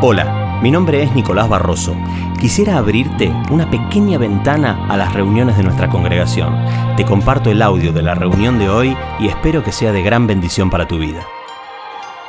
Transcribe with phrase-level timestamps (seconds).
[0.00, 1.96] Hola, mi nombre es Nicolás Barroso.
[2.40, 6.54] Quisiera abrirte una pequeña ventana a las reuniones de nuestra congregación.
[6.96, 10.28] Te comparto el audio de la reunión de hoy y espero que sea de gran
[10.28, 11.26] bendición para tu vida.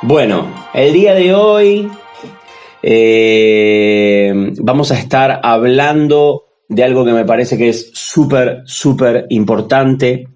[0.02, 1.88] Bueno, el día de hoy
[2.82, 10.26] eh, vamos a estar hablando de algo que me parece que es súper, súper importante,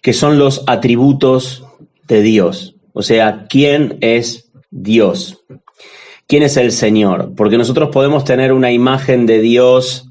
[0.00, 1.66] que son los atributos
[2.08, 2.76] de Dios.
[2.94, 5.44] O sea, ¿quién es Dios?
[6.32, 10.08] Quién es el Señor, porque nosotros podemos tener una imagen de Dios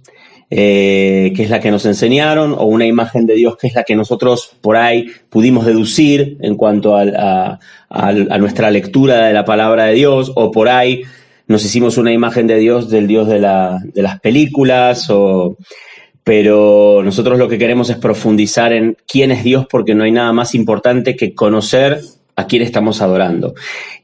[0.52, 3.84] eh, que es la que nos enseñaron, o una imagen de Dios que es la
[3.84, 7.57] que nosotros por ahí pudimos deducir en cuanto a,
[8.38, 11.02] nuestra lectura de la palabra de Dios, o por ahí
[11.47, 15.58] nos hicimos una imagen de Dios del Dios de, de las películas, o,
[16.23, 20.33] pero nosotros lo que queremos es profundizar en quién es Dios porque no hay nada
[20.33, 21.99] más importante que conocer
[22.35, 23.55] a quién estamos adorando.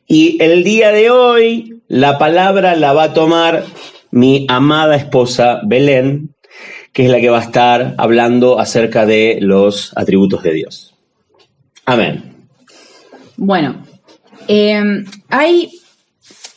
[0.07, 3.65] Y el día de hoy la palabra la va a tomar
[4.09, 6.34] mi amada esposa Belén,
[6.93, 10.95] que es la que va a estar hablando acerca de los atributos de Dios.
[11.85, 12.48] Amén.
[13.35, 13.84] Bueno,
[14.48, 15.71] em, hay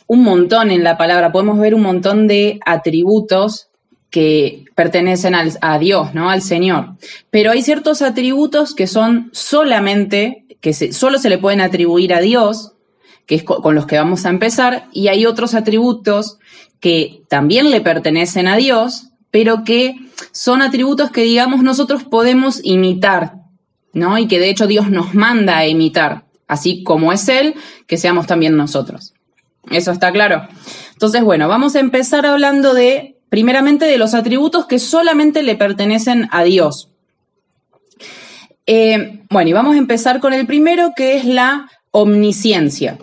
[0.07, 3.67] un montón en la palabra, podemos ver un montón de atributos
[4.09, 6.29] que pertenecen a Dios, ¿no?
[6.29, 6.95] Al Señor.
[7.29, 12.73] Pero hay ciertos atributos que son solamente, que solo se le pueden atribuir a Dios,
[13.31, 16.37] que es con los que vamos a empezar, y hay otros atributos
[16.81, 19.95] que también le pertenecen a Dios, pero que
[20.33, 23.35] son atributos que, digamos, nosotros podemos imitar,
[23.93, 24.17] ¿no?
[24.17, 27.55] Y que de hecho Dios nos manda a imitar, así como es Él,
[27.87, 29.13] que seamos también nosotros.
[29.69, 30.45] ¿Eso está claro?
[30.91, 36.27] Entonces, bueno, vamos a empezar hablando de, primeramente, de los atributos que solamente le pertenecen
[36.33, 36.89] a Dios.
[38.65, 42.97] Eh, bueno, y vamos a empezar con el primero, que es la omnisciencia.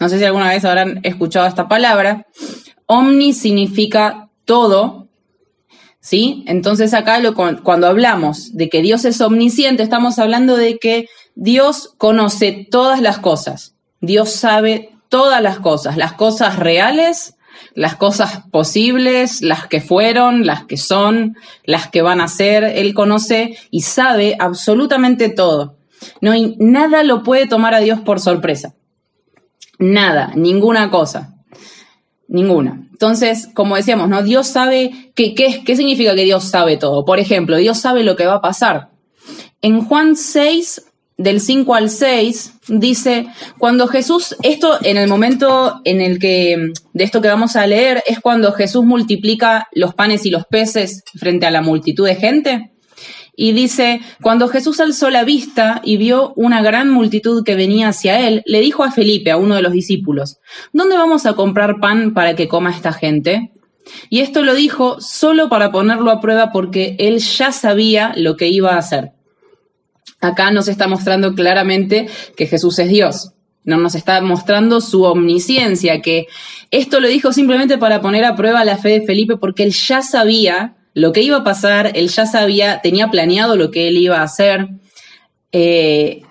[0.00, 2.26] No sé si alguna vez habrán escuchado esta palabra.
[2.86, 5.08] Omni significa todo,
[6.00, 6.44] ¿sí?
[6.46, 7.20] Entonces acá
[7.62, 13.18] cuando hablamos de que Dios es omnisciente, estamos hablando de que Dios conoce todas las
[13.18, 13.74] cosas.
[14.00, 17.36] Dios sabe todas las cosas, las cosas reales,
[17.74, 22.64] las cosas posibles, las que fueron, las que son, las que van a ser.
[22.64, 25.76] Él conoce y sabe absolutamente todo.
[26.20, 28.74] No hay, nada lo puede tomar a Dios por sorpresa.
[29.78, 31.34] Nada, ninguna cosa.
[32.28, 32.88] Ninguna.
[32.90, 34.22] Entonces, como decíamos, ¿no?
[34.22, 37.04] Dios sabe qué, qué significa que Dios sabe todo.
[37.04, 38.90] Por ejemplo, Dios sabe lo que va a pasar.
[39.60, 40.82] En Juan 6,
[41.16, 43.26] del 5 al 6, dice,
[43.58, 48.02] cuando Jesús, esto en el momento en el que, de esto que vamos a leer,
[48.06, 52.73] es cuando Jesús multiplica los panes y los peces frente a la multitud de gente.
[53.36, 58.26] Y dice, cuando Jesús alzó la vista y vio una gran multitud que venía hacia
[58.28, 60.38] él, le dijo a Felipe, a uno de los discípulos,
[60.72, 63.50] ¿dónde vamos a comprar pan para que coma esta gente?
[64.08, 68.48] Y esto lo dijo solo para ponerlo a prueba porque él ya sabía lo que
[68.48, 69.12] iba a hacer.
[70.20, 73.32] Acá nos está mostrando claramente que Jesús es Dios.
[73.64, 76.26] No nos está mostrando su omnisciencia, que
[76.70, 80.02] esto lo dijo simplemente para poner a prueba la fe de Felipe porque él ya
[80.02, 84.20] sabía lo que iba a pasar, él ya sabía, tenía planeado lo que él iba
[84.20, 84.68] a hacer.
[85.52, 86.22] Eh,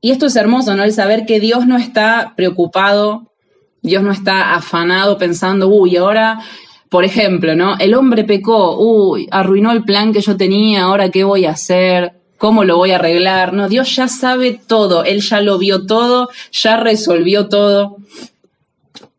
[0.00, 0.84] y esto es hermoso, ¿no?
[0.84, 3.32] El saber que Dios no está preocupado,
[3.80, 6.40] Dios no está afanado pensando, uy, ahora,
[6.88, 7.76] por ejemplo, ¿no?
[7.78, 12.12] El hombre pecó, uy, arruinó el plan que yo tenía, ahora qué voy a hacer,
[12.36, 13.54] cómo lo voy a arreglar.
[13.54, 17.96] No, Dios ya sabe todo, Él ya lo vio todo, ya resolvió todo.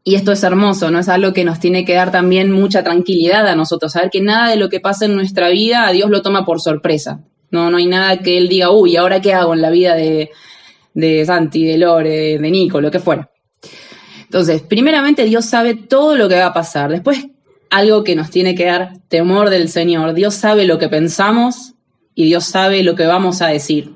[0.04, 1.00] Y esto es hermoso, ¿no?
[1.00, 4.50] Es algo que nos tiene que dar también mucha tranquilidad a nosotros, saber que nada
[4.50, 7.22] de lo que pasa en nuestra vida a Dios lo toma por sorpresa.
[7.52, 10.32] No, no hay nada que Él diga, uy, ¿ahora qué hago en la vida de,
[10.94, 13.30] de Santi, de Lore, de Nico, lo que fuera?
[14.24, 16.90] Entonces, primeramente Dios sabe todo lo que va a pasar.
[16.92, 17.28] Después,
[17.70, 20.14] algo que nos tiene que dar temor del Señor.
[20.14, 21.74] Dios sabe lo que pensamos
[22.14, 23.94] y Dios sabe lo que vamos a decir.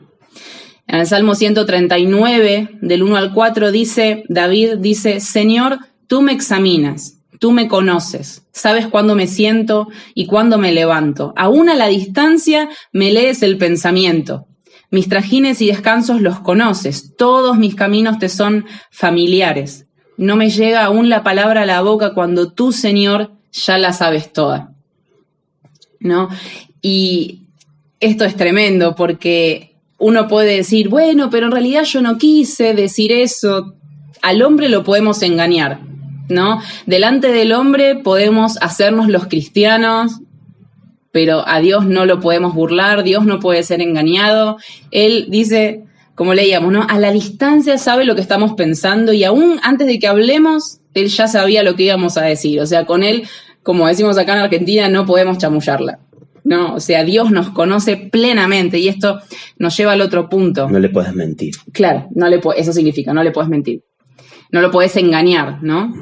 [0.87, 7.17] En el Salmo 139, del 1 al 4, dice, David dice, Señor, Tú me examinas,
[7.39, 11.33] tú me conoces, sabes cuándo me siento y cuándo me levanto.
[11.35, 14.47] Aún a la distancia me lees el pensamiento.
[14.89, 19.85] Mis trajines y descansos los conoces, todos mis caminos te son familiares.
[20.15, 24.31] No me llega aún la palabra a la boca cuando tú, Señor, ya la sabes
[24.31, 24.73] toda.
[25.99, 26.29] ¿No?
[26.81, 27.47] Y
[27.99, 33.11] esto es tremendo porque uno puede decir, bueno, pero en realidad yo no quise decir
[33.11, 33.73] eso.
[34.21, 35.81] Al hombre lo podemos engañar.
[36.29, 36.61] ¿No?
[36.85, 40.21] Delante del hombre podemos hacernos los cristianos,
[41.11, 44.57] pero a Dios no lo podemos burlar, Dios no puede ser engañado.
[44.91, 45.83] Él dice,
[46.15, 46.85] como leíamos, ¿no?
[46.87, 51.07] A la distancia sabe lo que estamos pensando y aún antes de que hablemos, Él
[51.07, 52.59] ya sabía lo que íbamos a decir.
[52.59, 53.27] O sea, con él,
[53.63, 55.99] como decimos acá en Argentina, no podemos chamullarla.
[56.43, 59.19] No, o sea, Dios nos conoce plenamente y esto
[59.57, 60.69] nos lleva al otro punto.
[60.69, 61.53] No le puedes mentir.
[61.73, 63.81] Claro, no le eso significa, no le puedes mentir.
[64.51, 65.93] No lo puedes engañar, ¿no?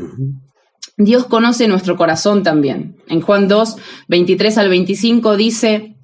[0.97, 2.95] Dios conoce nuestro corazón también.
[3.07, 3.75] En Juan 2,
[4.07, 5.95] 23 al 25 dice,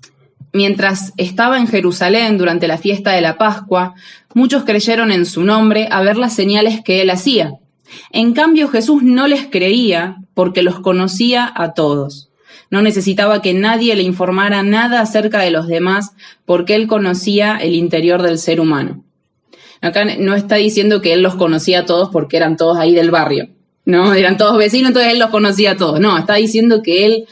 [0.51, 3.93] mientras estaba en Jerusalén durante la fiesta de la Pascua,
[4.33, 7.53] muchos creyeron en su nombre a ver las señales que él hacía.
[8.11, 12.29] En cambio Jesús no les creía porque los conocía a todos.
[12.69, 16.11] No necesitaba que nadie le informara nada acerca de los demás
[16.45, 19.03] porque él conocía el interior del ser humano.
[19.81, 23.11] Acá no está diciendo que él los conocía a todos porque eran todos ahí del
[23.11, 23.49] barrio,
[23.85, 24.13] ¿no?
[24.13, 25.99] Eran todos vecinos, entonces él los conocía a todos.
[25.99, 27.25] No, está diciendo que él,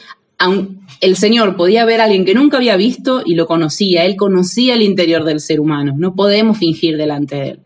[1.00, 4.04] el Señor podía ver a alguien que nunca había visto y lo conocía.
[4.04, 5.94] Él conocía el interior del ser humano.
[5.96, 7.60] No podemos fingir delante de él.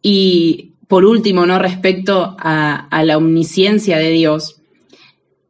[0.00, 1.58] Y por último, ¿no?
[1.58, 4.62] Respecto a la omnisciencia de Dios,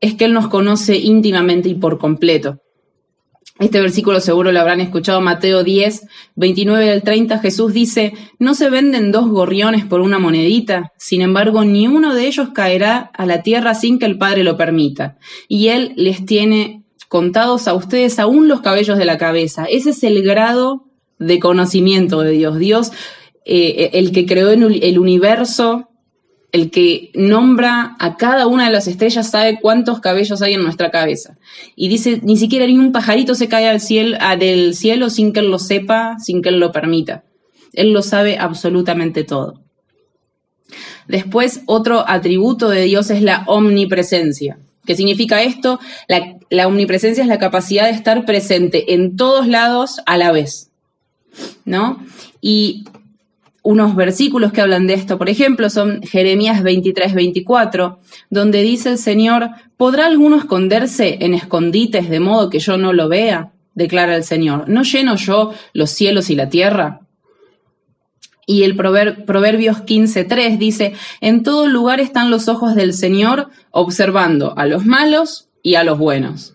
[0.04, 2.58] es que Él nos conoce íntimamente y por completo.
[3.60, 8.68] Este versículo seguro lo habrán escuchado, Mateo 10, 29 al 30, Jesús dice, no se
[8.68, 13.42] venden dos gorriones por una monedita, sin embargo, ni uno de ellos caerá a la
[13.42, 18.48] tierra sin que el Padre lo permita, y Él les tiene contados a ustedes aún
[18.48, 19.66] los cabellos de la cabeza.
[19.66, 20.86] Ese es el grado
[21.20, 22.58] de conocimiento de Dios.
[22.58, 22.90] Dios,
[23.44, 25.90] eh, el que creó el universo,
[26.54, 30.92] el que nombra a cada una de las estrellas sabe cuántos cabellos hay en nuestra
[30.92, 31.36] cabeza.
[31.74, 35.40] Y dice, ni siquiera ni un pajarito se cae al cielo, del cielo sin que
[35.40, 37.24] él lo sepa, sin que él lo permita.
[37.72, 39.62] Él lo sabe absolutamente todo.
[41.08, 44.56] Después, otro atributo de Dios es la omnipresencia.
[44.86, 45.80] ¿Qué significa esto?
[46.06, 50.70] La, la omnipresencia es la capacidad de estar presente en todos lados a la vez.
[51.64, 51.98] ¿No?
[52.40, 52.84] Y
[53.64, 58.98] unos versículos que hablan de esto, por ejemplo, son Jeremías 23, 24, donde dice el
[58.98, 63.52] Señor, ¿podrá alguno esconderse en escondites de modo que yo no lo vea?
[63.74, 64.68] declara el Señor.
[64.68, 67.00] ¿No lleno yo los cielos y la tierra?
[68.46, 74.66] Y el Proverbios 15.3 dice, en todo lugar están los ojos del Señor observando a
[74.66, 76.53] los malos y a los buenos.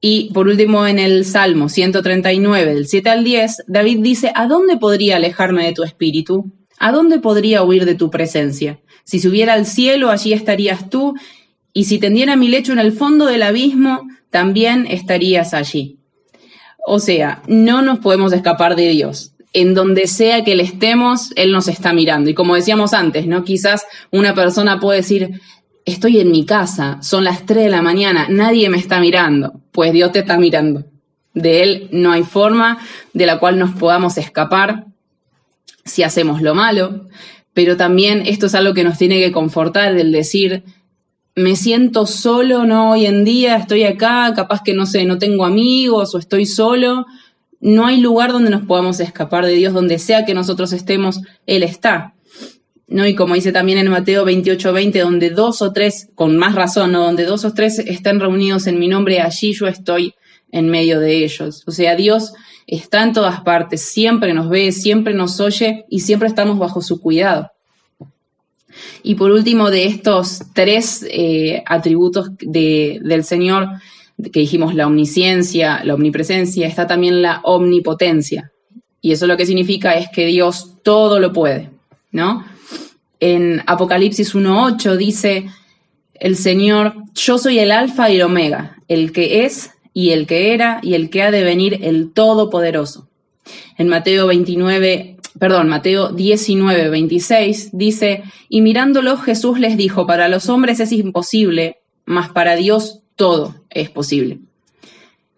[0.00, 4.76] Y por último, en el Salmo 139, del 7 al 10, David dice, ¿a dónde
[4.76, 6.52] podría alejarme de tu espíritu?
[6.78, 8.80] ¿A dónde podría huir de tu presencia?
[9.04, 11.14] Si subiera al cielo, allí estarías tú,
[11.72, 15.98] y si tendiera mi lecho en el fondo del abismo, también estarías allí.
[16.86, 19.32] O sea, no nos podemos escapar de Dios.
[19.52, 22.28] En donde sea que le estemos, Él nos está mirando.
[22.28, 23.44] Y como decíamos antes, ¿no?
[23.44, 25.40] Quizás una persona puede decir,
[25.86, 29.92] estoy en mi casa, son las 3 de la mañana, nadie me está mirando, pues
[29.92, 30.84] Dios te está mirando.
[31.34, 32.78] De Él no hay forma
[33.12, 34.86] de la cual nos podamos escapar
[35.84, 37.08] si hacemos lo malo,
[37.52, 40.62] pero también esto es algo que nos tiene que confortar, el decir,
[41.34, 45.44] me siento solo, no hoy en día, estoy acá, capaz que no sé, no tengo
[45.44, 47.04] amigos o estoy solo.
[47.60, 51.62] No hay lugar donde nos podamos escapar de Dios, donde sea que nosotros estemos, Él
[51.62, 52.14] está.
[52.88, 53.06] ¿No?
[53.06, 56.92] Y como dice también en Mateo 28, 20, donde dos o tres, con más razón,
[56.92, 57.04] ¿no?
[57.04, 60.14] Donde dos o tres estén reunidos en mi nombre, allí yo estoy
[60.52, 61.64] en medio de ellos.
[61.66, 62.32] O sea, Dios
[62.66, 67.00] está en todas partes, siempre nos ve, siempre nos oye y siempre estamos bajo su
[67.00, 67.50] cuidado.
[69.02, 73.68] Y por último, de estos tres eh, atributos del Señor,
[74.32, 78.52] que dijimos la omnisciencia, la omnipresencia, está también la omnipotencia.
[79.00, 81.70] Y eso lo que significa es que Dios todo lo puede,
[82.10, 82.44] ¿no?
[83.20, 85.46] En Apocalipsis 1.8 dice
[86.14, 90.54] el Señor, yo soy el alfa y el omega, el que es y el que
[90.54, 93.08] era y el que ha de venir, el Todopoderoso.
[93.78, 100.48] En Mateo 29, perdón, Mateo 19, 26 dice, y mirándolo Jesús les dijo, para los
[100.48, 104.40] hombres es imposible, mas para Dios todo es posible.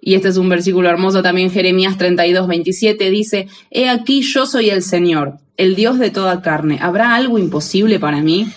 [0.01, 4.71] Y este es un versículo hermoso también, Jeremías 32, 27 dice, He aquí yo soy
[4.71, 6.79] el Señor, el Dios de toda carne.
[6.81, 8.51] ¿Habrá algo imposible para mí?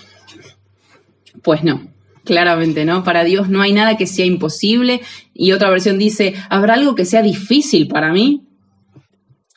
[1.42, 1.90] Pues no,
[2.24, 3.04] claramente no.
[3.04, 5.02] Para Dios no hay nada que sea imposible.
[5.34, 8.48] Y otra versión dice, ¿habrá algo que sea difícil para mí?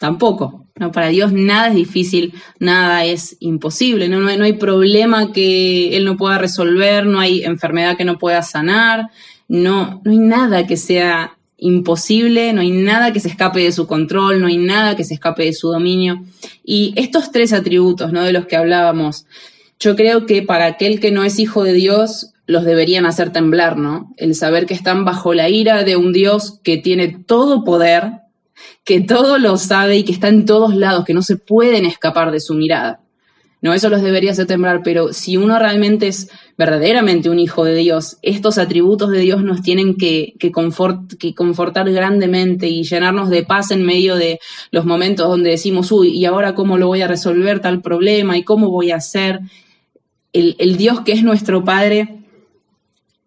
[0.00, 0.66] Tampoco.
[0.76, 4.08] No, para Dios nada es difícil, nada es imposible.
[4.08, 8.04] No, no, hay, no hay problema que Él no pueda resolver, no hay enfermedad que
[8.04, 9.10] no pueda sanar,
[9.46, 13.86] no, no hay nada que sea imposible, no hay nada que se escape de su
[13.86, 16.22] control, no hay nada que se escape de su dominio.
[16.62, 18.22] Y estos tres atributos, ¿no?
[18.22, 19.24] De los que hablábamos,
[19.80, 23.78] yo creo que para aquel que no es hijo de Dios, los deberían hacer temblar,
[23.78, 24.12] ¿no?
[24.18, 28.12] El saber que están bajo la ira de un Dios que tiene todo poder,
[28.84, 32.30] que todo lo sabe y que está en todos lados, que no se pueden escapar
[32.30, 33.00] de su mirada.
[33.64, 37.74] No, eso los debería hacer temblar, pero si uno realmente es verdaderamente un hijo de
[37.74, 40.52] Dios, estos atributos de Dios nos tienen que, que,
[41.18, 44.38] que confortar grandemente y llenarnos de paz en medio de
[44.70, 48.36] los momentos donde decimos, uy, ¿y ahora cómo lo voy a resolver tal problema?
[48.36, 49.40] ¿Y cómo voy a hacer?
[50.34, 52.23] El, el Dios que es nuestro Padre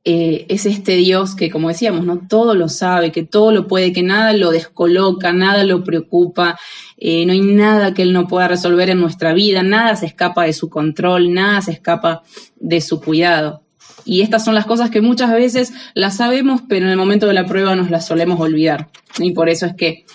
[0.09, 3.91] eh, es este Dios que, como decíamos, no todo lo sabe, que todo lo puede,
[3.91, 6.57] que nada lo descoloca, nada lo preocupa,
[6.97, 10.45] eh, no hay nada que Él no pueda resolver en nuestra vida, nada se escapa
[10.45, 12.23] de su control, nada se escapa
[12.55, 13.63] de su cuidado.
[14.05, 17.33] Y estas son las cosas que muchas veces las sabemos, pero en el momento de
[17.33, 18.87] la prueba nos las solemos olvidar.
[19.19, 20.05] Y por eso es que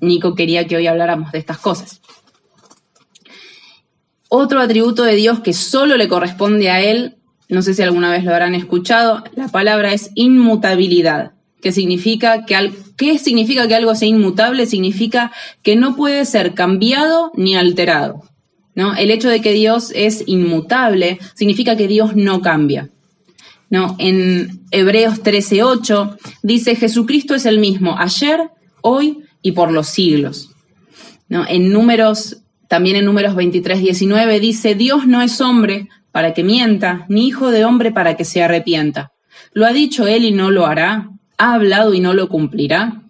[0.00, 2.00] Nico quería que hoy habláramos de estas cosas.
[4.28, 7.17] Otro atributo de Dios que solo le corresponde a Él
[7.48, 12.72] no sé si alguna vez lo habrán escuchado, la palabra es inmutabilidad, que significa que
[12.96, 14.66] ¿qué significa que algo sea inmutable?
[14.66, 18.22] Significa que no puede ser cambiado ni alterado.
[18.74, 18.94] ¿no?
[18.94, 22.90] El hecho de que Dios es inmutable significa que Dios no cambia.
[23.70, 23.96] ¿no?
[23.98, 28.50] En Hebreos 13:8 dice Jesucristo es el mismo ayer,
[28.82, 30.50] hoy y por los siglos.
[31.28, 31.46] ¿no?
[31.48, 37.26] En números, también en números 23:19 dice Dios no es hombre para que mienta, ni
[37.26, 39.12] hijo de hombre para que se arrepienta.
[39.52, 41.10] ¿Lo ha dicho él y no lo hará?
[41.36, 43.02] ¿Ha hablado y no lo cumplirá?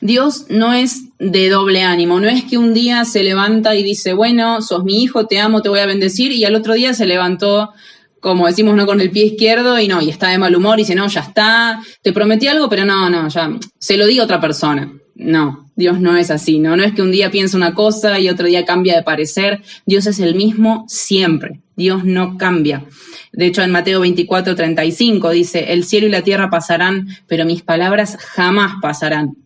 [0.00, 4.12] Dios no es de doble ánimo, no es que un día se levanta y dice,
[4.12, 7.06] bueno, sos mi hijo, te amo, te voy a bendecir, y al otro día se
[7.06, 7.72] levantó,
[8.20, 10.82] como decimos, no con el pie izquierdo y no, y está de mal humor y
[10.82, 14.24] dice, no, ya está, te prometí algo, pero no, no, ya, se lo di a
[14.24, 14.92] otra persona.
[15.14, 16.76] No, Dios no es así, ¿no?
[16.76, 19.62] No es que un día piense una cosa y otro día cambia de parecer.
[19.86, 21.60] Dios es el mismo siempre.
[21.76, 22.84] Dios no cambia.
[23.32, 27.62] De hecho, en Mateo 24, 35 dice, el cielo y la tierra pasarán, pero mis
[27.62, 29.36] palabras jamás pasarán.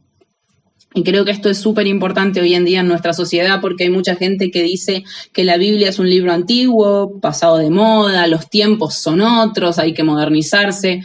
[0.95, 3.91] Y creo que esto es súper importante hoy en día en nuestra sociedad porque hay
[3.91, 8.49] mucha gente que dice que la Biblia es un libro antiguo, pasado de moda, los
[8.49, 11.03] tiempos son otros, hay que modernizarse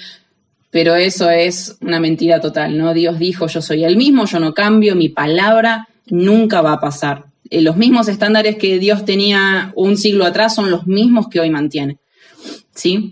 [0.74, 2.96] pero eso es una mentira total, ¿no?
[2.96, 7.26] Dios dijo, yo soy el mismo, yo no cambio, mi palabra nunca va a pasar.
[7.52, 11.52] Eh, los mismos estándares que Dios tenía un siglo atrás son los mismos que hoy
[11.52, 12.00] mantiene,
[12.74, 13.12] ¿sí?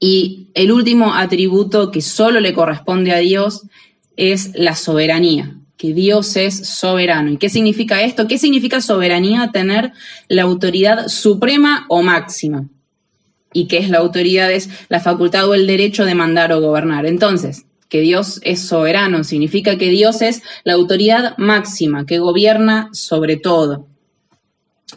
[0.00, 3.64] Y el último atributo que solo le corresponde a Dios
[4.16, 7.30] es la soberanía, que Dios es soberano.
[7.30, 8.26] ¿Y qué significa esto?
[8.26, 9.50] ¿Qué significa soberanía?
[9.52, 9.92] Tener
[10.28, 12.70] la autoridad suprema o máxima
[13.52, 17.06] y que es la autoridad, es la facultad o el derecho de mandar o gobernar.
[17.06, 23.36] Entonces, que Dios es soberano, significa que Dios es la autoridad máxima, que gobierna sobre
[23.36, 23.86] todo.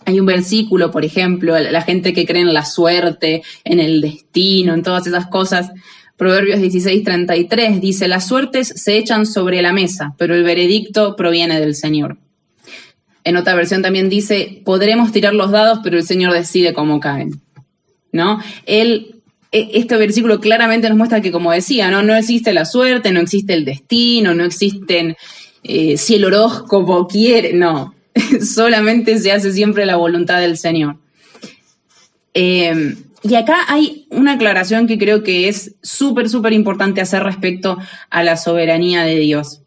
[0.06, 4.74] Hay un versículo, por ejemplo, la gente que cree en la suerte, en el destino,
[4.74, 5.72] en todas esas cosas.
[6.18, 11.76] Proverbios 16:33 dice, las suertes se echan sobre la mesa, pero el veredicto proviene del
[11.76, 12.18] Señor.
[13.24, 17.42] En otra versión también dice, podremos tirar los dados, pero el Señor decide cómo caen.
[18.12, 18.40] ¿No?
[18.66, 22.04] Él, e, este versículo claramente nos muestra que, como decía, ¿no?
[22.04, 25.16] No existe la suerte, no existe el destino, no existen
[25.64, 27.96] eh, si el horóscopo quiere, no.
[28.42, 30.98] Solamente se hace siempre la voluntad del Señor.
[32.34, 37.78] Em, y acá hay una aclaración que creo que es súper, súper importante hacer respecto
[38.10, 39.61] a la soberanía de Dios.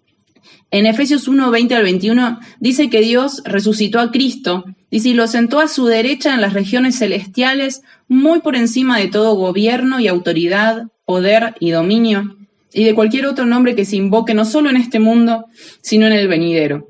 [0.74, 5.60] En Efesios 1, 20 al 21 dice que Dios resucitó a Cristo y lo sentó
[5.60, 10.88] a su derecha en las regiones celestiales, muy por encima de todo gobierno y autoridad,
[11.04, 12.38] poder y dominio,
[12.72, 15.46] y de cualquier otro nombre que se invoque no solo en este mundo,
[15.80, 16.88] sino en el venidero.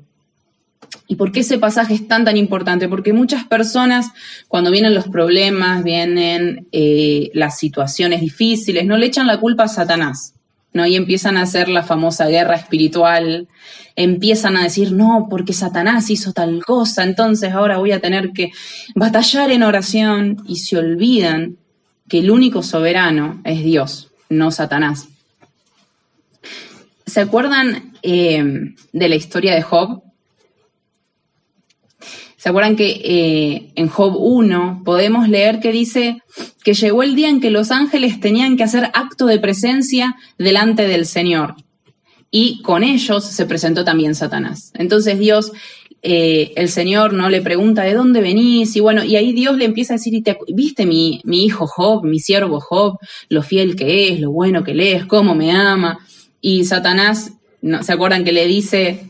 [1.07, 2.89] ¿Y por qué ese pasaje es tan tan importante?
[2.89, 4.07] Porque muchas personas,
[4.47, 9.67] cuando vienen los problemas, vienen eh, las situaciones difíciles, no le echan la culpa a
[9.67, 10.34] Satanás.
[10.75, 13.47] Y empiezan a hacer la famosa guerra espiritual,
[13.95, 18.51] empiezan a decir, no, porque Satanás hizo tal cosa, entonces ahora voy a tener que
[18.93, 21.57] batallar en oración y se olvidan
[22.09, 25.07] que el único soberano es Dios, no Satanás.
[27.05, 28.43] ¿Se acuerdan eh,
[28.91, 30.03] de la historia de Job?
[32.45, 36.21] ¿Se acuerdan que eh, en Job 1 podemos leer que dice
[36.63, 40.87] que llegó el día en que los ángeles tenían que hacer acto de presencia delante
[40.87, 41.55] del Señor?
[42.29, 44.71] Y con ellos se presentó también Satanás.
[44.75, 45.53] Entonces Dios,
[46.03, 47.31] eh, el Señor, ¿no?
[47.31, 48.75] Le pregunta, ¿de dónde venís?
[48.75, 52.19] Y bueno, y ahí Dios le empieza a decir, ¿viste mi, mi hijo Job, mi
[52.19, 55.97] siervo Job, lo fiel que es, lo bueno que le es, cómo me ama?
[56.41, 57.31] Y Satanás.
[57.81, 59.09] ¿se acuerdan que le dice,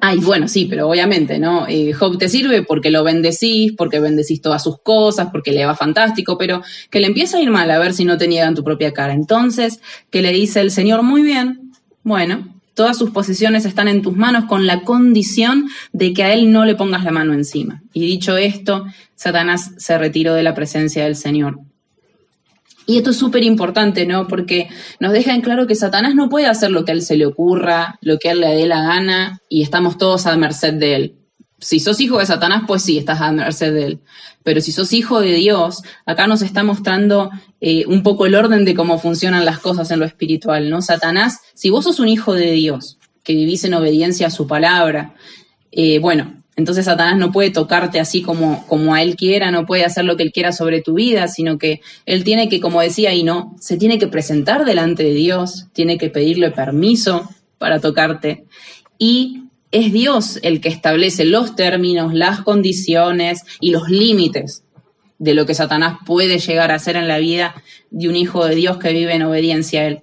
[0.00, 1.66] Ay, bueno, sí, pero obviamente, ¿no?
[1.68, 5.74] Eh, Job te sirve porque lo bendecís, porque bendecís todas sus cosas, porque le va
[5.74, 8.64] fantástico, pero que le empieza a ir mal a ver si no te niegan tu
[8.64, 9.12] propia cara.
[9.12, 9.80] Entonces,
[10.10, 12.48] que le dice el Señor, muy bien, bueno,
[12.80, 16.64] Todas sus posesiones están en tus manos con la condición de que a él no
[16.64, 17.82] le pongas la mano encima.
[17.92, 21.58] Y dicho esto, Satanás se retiró de la presencia del Señor.
[22.90, 24.26] Y esto es súper importante, ¿no?
[24.26, 24.68] Porque
[24.98, 27.24] nos deja en claro que Satanás no puede hacer lo que a él se le
[27.24, 30.96] ocurra, lo que a él le dé la gana, y estamos todos a merced de
[30.96, 31.14] él.
[31.60, 34.00] Si sos hijo de Satanás, pues sí, estás a merced de él.
[34.42, 37.30] Pero si sos hijo de Dios, acá nos está mostrando
[37.60, 40.82] eh, un poco el orden de cómo funcionan las cosas en lo espiritual, ¿no?
[40.82, 45.14] Satanás, si vos sos un hijo de Dios, que vivís en obediencia a su palabra,
[45.70, 49.86] eh, bueno, entonces Satanás no puede tocarte así como, como a él quiera, no puede
[49.86, 53.14] hacer lo que él quiera sobre tu vida, sino que él tiene que, como decía
[53.14, 58.44] y no, se tiene que presentar delante de Dios, tiene que pedirle permiso para tocarte.
[58.98, 64.62] Y es Dios el que establece los términos, las condiciones y los límites
[65.18, 67.54] de lo que Satanás puede llegar a hacer en la vida
[67.90, 70.02] de un hijo de Dios que vive en obediencia a Él.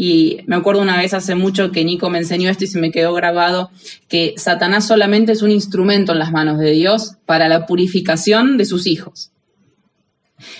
[0.00, 2.92] Y me acuerdo una vez hace mucho que Nico me enseñó esto y se me
[2.92, 3.72] quedó grabado
[4.06, 8.64] que Satanás solamente es un instrumento en las manos de Dios para la purificación de
[8.64, 9.32] sus hijos.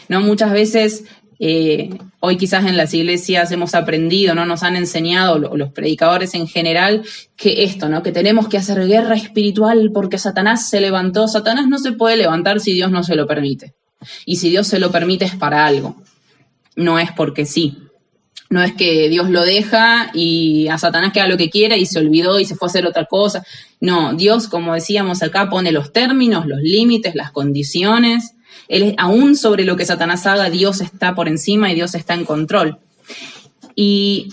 [0.08, 1.04] No muchas veces
[1.38, 4.44] eh, hoy quizás en las iglesias hemos aprendido, ¿no?
[4.44, 7.04] Nos han enseñado los predicadores en general
[7.36, 8.02] que esto, ¿no?
[8.02, 11.28] Que tenemos que hacer guerra espiritual porque Satanás se levantó.
[11.28, 13.72] Satanás no se puede levantar si Dios no se lo permite.
[14.26, 16.02] Y si Dios se lo permite es para algo.
[16.74, 17.78] No es porque sí.
[18.50, 21.98] No es que Dios lo deja y a Satanás queda lo que quiera y se
[21.98, 23.44] olvidó y se fue a hacer otra cosa.
[23.80, 28.34] No, Dios, como decíamos acá, pone los términos, los límites, las condiciones
[28.68, 32.24] él aún sobre lo que Satanás haga, Dios está por encima y Dios está en
[32.24, 32.78] control.
[33.74, 34.28] Y,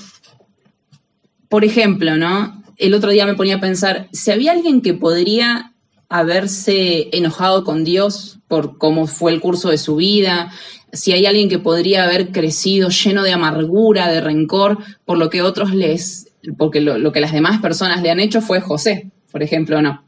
[1.50, 2.62] por ejemplo, ¿no?
[2.77, 5.74] El otro día me ponía a pensar, si había alguien que podría
[6.10, 10.51] haberse enojado con Dios por cómo fue el curso de su vida,
[10.95, 15.41] si hay alguien que podría haber crecido lleno de amargura, de rencor, por lo que
[15.41, 19.43] otros les, porque lo, lo que las demás personas le han hecho fue José, por
[19.43, 20.03] ejemplo, no.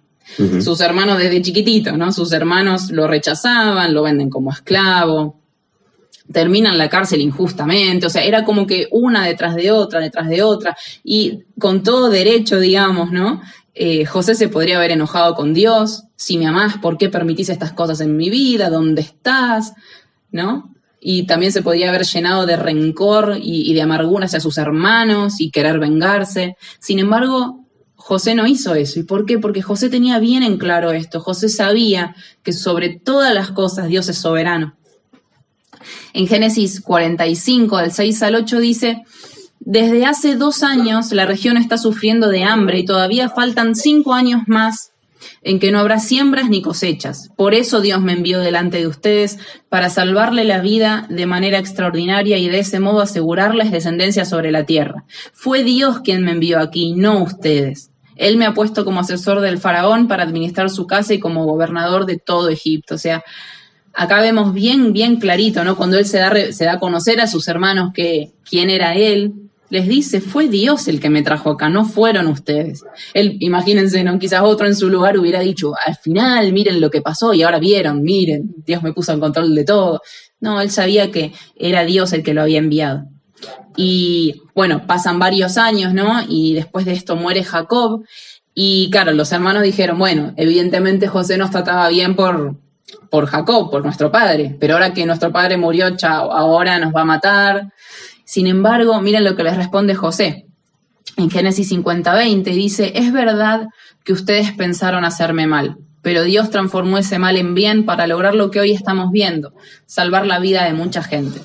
[0.62, 2.12] Sus hermanos desde chiquitito, ¿no?
[2.12, 5.40] Sus hermanos lo rechazaban, lo venden como esclavo,
[6.32, 10.44] terminan la cárcel injustamente, o sea, era como que una detrás de otra, detrás de
[10.44, 13.42] otra, y con todo derecho, digamos, ¿no?
[13.74, 17.72] Eh, José se podría haber enojado con Dios, si me amás, ¿por qué permitís estas
[17.74, 18.70] cosas en mi vida?
[18.70, 19.74] ¿Dónde estás?
[20.32, 20.74] ¿No?
[21.00, 25.52] Y también se podría haber llenado de rencor y de amargura hacia sus hermanos y
[25.52, 26.58] querer vengarse.
[26.80, 27.68] Sin embargo,
[28.08, 29.00] José no hizo eso.
[29.02, 29.38] ¿Y por qué?
[29.38, 31.20] Porque José tenía bien en claro esto.
[31.20, 34.78] José sabía que sobre todas las cosas Dios es soberano.
[36.14, 39.04] En Génesis 45, del 6 al 8 dice,
[39.60, 44.44] desde hace dos años la región está sufriendo de hambre y todavía faltan cinco años
[44.48, 44.92] más
[45.42, 47.30] en que no habrá siembras ni cosechas.
[47.36, 49.38] Por eso Dios me envió delante de ustedes
[49.70, 54.66] para salvarle la vida de manera extraordinaria y de ese modo asegurarles descendencia sobre la
[54.66, 55.06] tierra.
[55.34, 57.92] Fue Dios quien me envió aquí, no ustedes.
[58.16, 62.06] Él me ha puesto como asesor del faraón para administrar su casa y como gobernador
[62.06, 62.96] de todo Egipto.
[62.96, 63.24] O sea,
[63.94, 65.76] acá vemos bien, bien clarito, ¿no?
[65.76, 69.47] Cuando él se da, se da a conocer a sus hermanos que quién era él,
[69.70, 72.84] les dice, fue Dios el que me trajo acá, no fueron ustedes.
[73.14, 74.18] Él, imagínense, ¿no?
[74.18, 77.60] Quizás otro en su lugar hubiera dicho, al final, miren lo que pasó y ahora
[77.60, 80.02] vieron, miren, Dios me puso en control de todo.
[80.40, 83.06] No, él sabía que era Dios el que lo había enviado.
[83.76, 86.22] Y bueno, pasan varios años, ¿no?
[86.28, 88.04] Y después de esto muere Jacob.
[88.54, 92.58] Y claro, los hermanos dijeron, bueno, evidentemente José nos trataba bien por,
[93.12, 97.02] por Jacob, por nuestro padre, pero ahora que nuestro padre murió, chao, ahora nos va
[97.02, 97.74] a matar.
[98.28, 100.48] Sin embargo, miren lo que les responde José.
[101.16, 103.68] En Génesis 50:20 dice, es verdad
[104.04, 108.52] que ustedes pensaron hacerme mal, pero Dios transformó ese mal en bien para lograr lo
[108.52, 109.54] que hoy estamos viendo,
[109.86, 111.40] salvar la vida de mucha gente.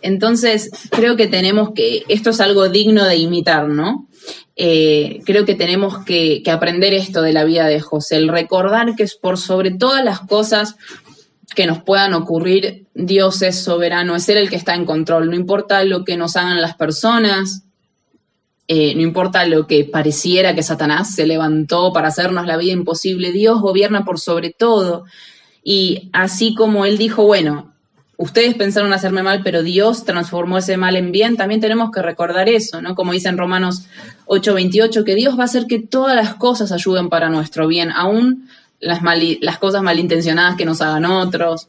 [0.00, 4.06] Entonces, creo que tenemos que, esto es algo digno de imitar, ¿no?
[4.54, 9.02] Eh, creo que tenemos que, aprender esto de la vida de José, el recordar que
[9.02, 10.76] es por sobre todas las cosas
[11.58, 15.34] que nos puedan ocurrir, Dios es soberano, es Él el que está en control, no
[15.34, 17.64] importa lo que nos hagan las personas,
[18.68, 23.32] eh, no importa lo que pareciera que Satanás se levantó para hacernos la vida imposible,
[23.32, 25.04] Dios gobierna por sobre todo.
[25.64, 27.74] Y así como Él dijo, bueno,
[28.18, 32.48] ustedes pensaron hacerme mal, pero Dios transformó ese mal en bien, también tenemos que recordar
[32.48, 32.94] eso, ¿no?
[32.94, 33.86] Como dice en Romanos
[34.26, 38.48] 8:28, que Dios va a hacer que todas las cosas ayuden para nuestro bien, aún
[38.80, 39.00] las,
[39.40, 41.68] las cosas malintencionadas que nos hagan otros.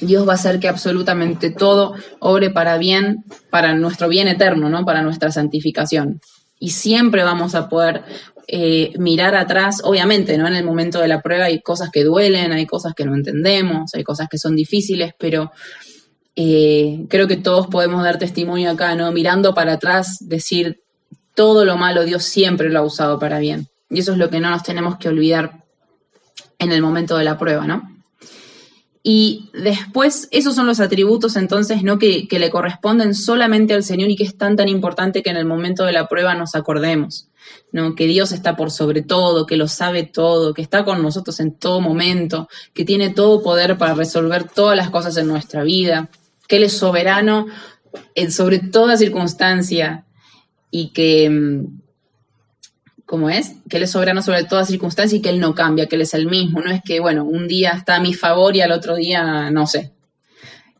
[0.00, 4.84] Dios va a hacer que absolutamente todo obre para bien, para nuestro bien eterno, ¿no?
[4.84, 6.20] Para nuestra santificación.
[6.58, 8.04] Y siempre vamos a poder
[8.46, 10.46] eh, mirar atrás, obviamente, ¿no?
[10.46, 13.94] En el momento de la prueba hay cosas que duelen, hay cosas que no entendemos,
[13.94, 15.50] hay cosas que son difíciles, pero
[16.36, 19.10] eh, creo que todos podemos dar testimonio acá, ¿no?
[19.12, 20.82] Mirando para atrás, decir,
[21.34, 23.68] todo lo malo Dios siempre lo ha usado para bien.
[23.90, 25.63] Y eso es lo que no nos tenemos que olvidar
[26.64, 27.90] en el momento de la prueba, ¿no?
[29.06, 31.98] Y después, esos son los atributos entonces, ¿no?
[31.98, 35.36] Que, que, le corresponden solamente al Señor y que es tan, tan importante que en
[35.36, 37.28] el momento de la prueba nos acordemos,
[37.70, 37.94] ¿no?
[37.94, 41.52] Que Dios está por sobre todo, que lo sabe todo, que está con nosotros en
[41.52, 46.08] todo momento, que tiene todo poder para resolver todas las cosas en nuestra vida,
[46.48, 47.46] que Él es soberano
[48.30, 50.06] sobre toda circunstancia
[50.70, 51.62] y que,
[53.06, 53.54] ¿cómo es?
[53.68, 56.14] Que Él es soberano sobre toda circunstancia y que Él no cambia, que Él es
[56.14, 56.60] el mismo.
[56.60, 59.66] No es que, bueno, un día está a mi favor y al otro día no
[59.66, 59.92] sé.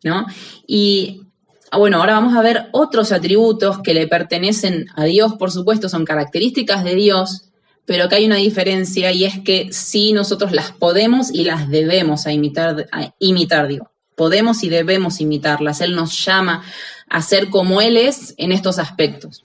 [0.02, 0.26] ¿No?
[0.66, 1.22] Y
[1.70, 5.88] ah, bueno, ahora vamos a ver otros atributos que le pertenecen a Dios, por supuesto,
[5.88, 7.50] son características de Dios,
[7.86, 12.26] pero que hay una diferencia y es que sí nosotros las podemos y las debemos
[12.26, 13.86] imitar, imitar Dios.
[14.14, 15.80] Podemos y debemos imitarlas.
[15.80, 16.62] Él nos llama
[17.08, 19.44] a ser como Él es en estos aspectos.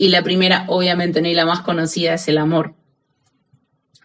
[0.00, 2.74] Y la primera, obviamente, ni la más conocida, es el amor.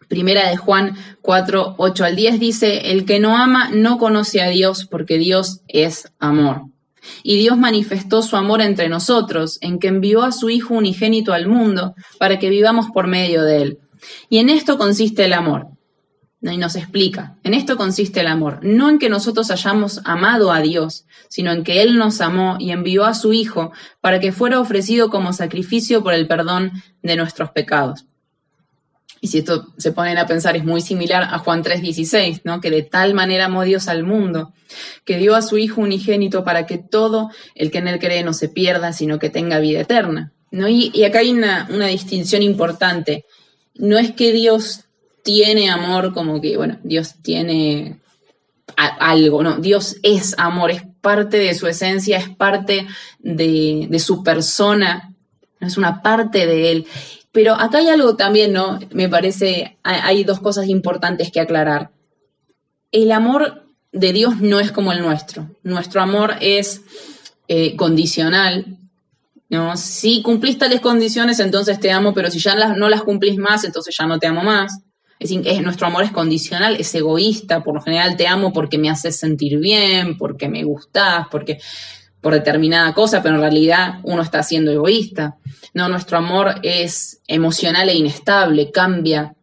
[0.09, 4.49] Primera de Juan 4, 8 al 10 dice, el que no ama no conoce a
[4.49, 6.63] Dios porque Dios es amor.
[7.23, 11.47] Y Dios manifestó su amor entre nosotros en que envió a su Hijo unigénito al
[11.47, 13.79] mundo para que vivamos por medio de él.
[14.27, 15.69] Y en esto consiste el amor,
[16.51, 20.61] y nos explica, en esto consiste el amor, no en que nosotros hayamos amado a
[20.61, 24.59] Dios, sino en que Él nos amó y envió a su Hijo para que fuera
[24.59, 28.05] ofrecido como sacrificio por el perdón de nuestros pecados.
[29.21, 32.61] Y si esto se ponen a pensar, es muy similar a Juan 3:16, ¿no?
[32.61, 34.53] Que de tal manera amó Dios al mundo,
[35.03, 38.33] que dio a su Hijo unigénito para que todo el que en Él cree no
[38.33, 40.31] se pierda, sino que tenga vida eterna.
[40.51, 40.67] ¿no?
[40.67, 43.25] Y, y acá hay una, una distinción importante.
[43.73, 44.84] No es que Dios
[45.25, 47.99] tiene amor, como que, bueno, Dios tiene
[48.77, 49.57] algo, ¿no?
[49.57, 52.85] Dios es amor, es parte de su esencia, es parte
[53.19, 55.15] de, su persona,
[55.59, 56.87] es una parte de él.
[57.31, 58.79] Pero acá hay algo también, ¿no?
[58.91, 61.89] Me parece, hay dos cosas importantes que aclarar.
[62.91, 65.49] El amor de Dios no es como el nuestro.
[65.63, 66.83] Nuestro amor es
[67.47, 68.77] eh, condicional,
[69.49, 69.75] ¿no?
[69.75, 73.95] Si cumplís tales condiciones, entonces te amo, pero si ya no las cumplís más, entonces
[73.97, 74.85] ya no te amo más.
[75.19, 78.89] Es, es, nuestro amor es condicional, es egoísta, por lo general te amo porque me
[78.89, 81.59] haces sentir bien, porque me gustás, porque
[82.25, 85.37] por determinada cosa, pero en realidad uno está siendo egoísta.
[85.75, 89.35] No, nuestro amor es emocional e inestable, cambia.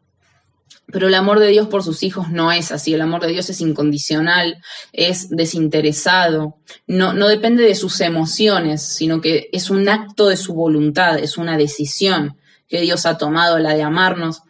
[0.92, 2.92] Pero el amor de Dios por sus hijos no es así.
[2.92, 4.60] El amor de Dios es incondicional,
[4.92, 6.56] es desinteresado,
[6.88, 11.38] no, no depende de sus emociones, sino que es un acto de su voluntad, es
[11.38, 12.36] una decisión
[12.68, 14.42] que Dios ha tomado, la de amarnos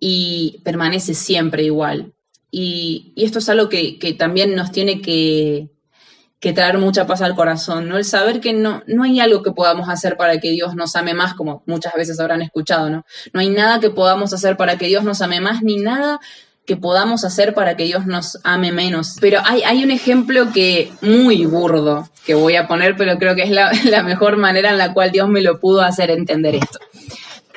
[0.00, 2.14] y permanece siempre igual.
[2.50, 5.68] Y, esto es algo que, también nos tiene que,
[6.54, 7.98] traer mucha paz al corazón, ¿no?
[7.98, 11.12] El saber que no, no hay algo que podamos hacer para que Dios nos ame
[11.12, 13.04] más, como muchas veces habrán escuchado, ¿no?
[13.34, 16.18] No hay nada que podamos hacer para que Dios nos ame más, ni nada
[16.66, 19.16] que podamos hacer para que Dios nos ame menos.
[19.20, 23.42] Pero hay, hay un ejemplo que muy burdo que voy a poner, pero creo que
[23.42, 26.78] es la, la mejor manera en la cual Dios me lo pudo hacer entender esto.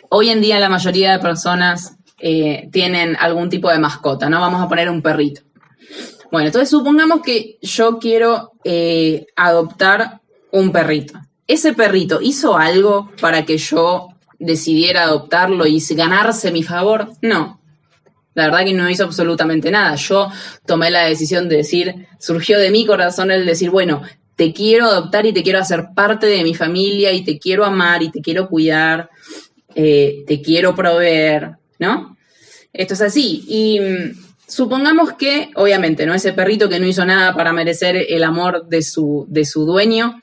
[0.10, 1.94] Hoy en día la mayoría de personas
[2.26, 4.40] eh, tienen algún tipo de mascota, ¿no?
[4.40, 5.42] Vamos a poner un perrito.
[6.32, 11.20] Bueno, entonces supongamos que yo quiero eh, adoptar un perrito.
[11.48, 14.08] ¿Ese perrito hizo algo para que yo
[14.40, 17.10] decidiera adoptarlo y ganarse mi favor?
[17.22, 17.60] No.
[18.36, 19.96] La verdad que no hizo absolutamente nada.
[19.96, 20.32] Yo
[20.66, 24.02] tomé la decisión de decir, surgió de mi corazón el decir, bueno,
[24.38, 28.02] te quiero adoptar y te quiero hacer parte de mi familia y te quiero amar
[28.02, 29.10] y te quiero cuidar,
[29.76, 32.18] eh, te quiero proveer, ¿no?
[32.74, 33.44] Esto es así.
[33.48, 36.16] Y mm, supongamos que, obviamente, ¿no?
[36.16, 40.22] Ese perrito que no hizo nada para merecer el amor de su, de su dueño,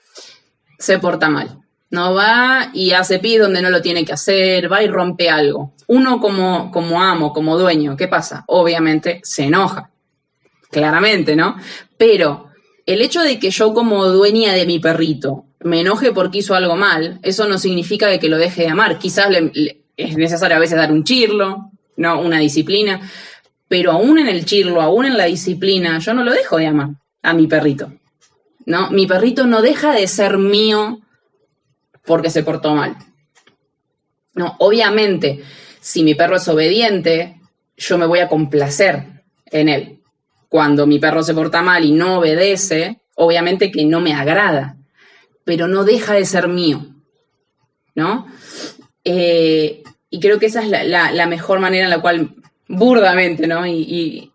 [0.79, 1.59] se porta mal.
[1.91, 5.75] No va y hace pis donde no lo tiene que hacer, va y rompe algo.
[5.87, 8.45] Uno como, como amo, como dueño, ¿qué pasa?
[8.47, 9.91] Obviamente se enoja.
[10.71, 11.57] Claramente, ¿no?
[11.99, 12.47] Pero
[12.87, 16.77] el hecho de que yo como dueña de mi perrito me enoje porque hizo algo
[16.77, 18.99] mal, eso no significa que lo deje de amar.
[18.99, 22.21] Quizás le, es necesario a veces dar un chirlo, ¿no?
[22.21, 23.01] Una disciplina.
[23.69, 26.89] Pero aún en el chirlo, aún en la disciplina, yo no lo dejo de amar
[27.23, 27.93] a mi perrito.
[28.67, 28.91] ¿No?
[28.91, 31.01] Mi perrito no deja de ser mío
[32.05, 32.97] porque se portó mal.
[34.35, 35.43] No, obviamente,
[35.81, 37.41] si mi perro es obediente,
[37.77, 40.01] yo me voy a complacer en él.
[40.49, 44.77] Cuando mi perro se porta mal y no obedece, obviamente que no me agrada,
[45.45, 46.87] pero no deja de ser mío.
[47.95, 48.27] ¿No?
[49.05, 52.35] Eh, y creo que esa es la, mejor manera en la cual
[52.69, 53.67] burdamente, ¿no?
[53.67, 54.27] Y,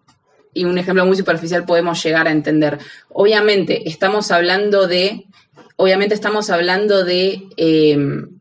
[0.58, 2.80] un ejemplo muy superficial podemos llegar a entender.
[3.10, 5.26] Obviamente estamos hablando de,
[5.76, 8.40] obviamente estamos hablando de, em,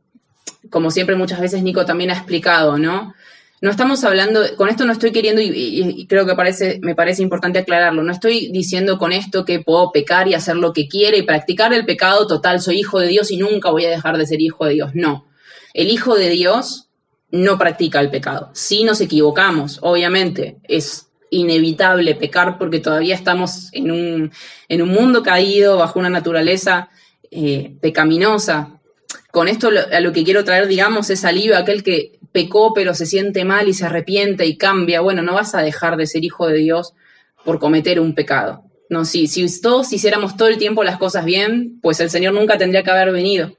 [0.71, 3.15] como siempre muchas veces Nico también ha explicado, ¿no?
[3.61, 7.59] No estamos hablando, con esto no estoy queriendo, y, creo que parece, me parece importante
[7.59, 11.23] aclararlo, no estoy diciendo con esto que puedo pecar y hacer lo que quiera y
[11.23, 14.41] practicar el pecado total, soy hijo de Dios y nunca voy a dejar de ser
[14.41, 14.91] hijo de Dios.
[14.95, 15.27] No,
[15.75, 16.89] el hijo de Dios
[17.31, 18.51] no practica el pecado.
[18.55, 24.33] Si nos equivocamos, obviamente, es inevitable pecar porque todavía estamos en un,
[24.69, 26.89] en un mundo caído, bajo una naturaleza
[27.33, 28.81] eh, pecaminosa.
[29.33, 32.95] Con esto a lo que quiero traer, digamos, es alivio a aquel que pecó pero
[32.95, 35.01] se siente mal y se arrepiente y cambia.
[35.01, 36.95] Bueno, no vas a dejar de ser hijo de Dios
[37.45, 38.63] por cometer un pecado.
[38.89, 42.59] No, si, si todos hiciéramos todo el tiempo las cosas bien, pues el Señor nunca
[42.59, 43.57] tendría que haber venido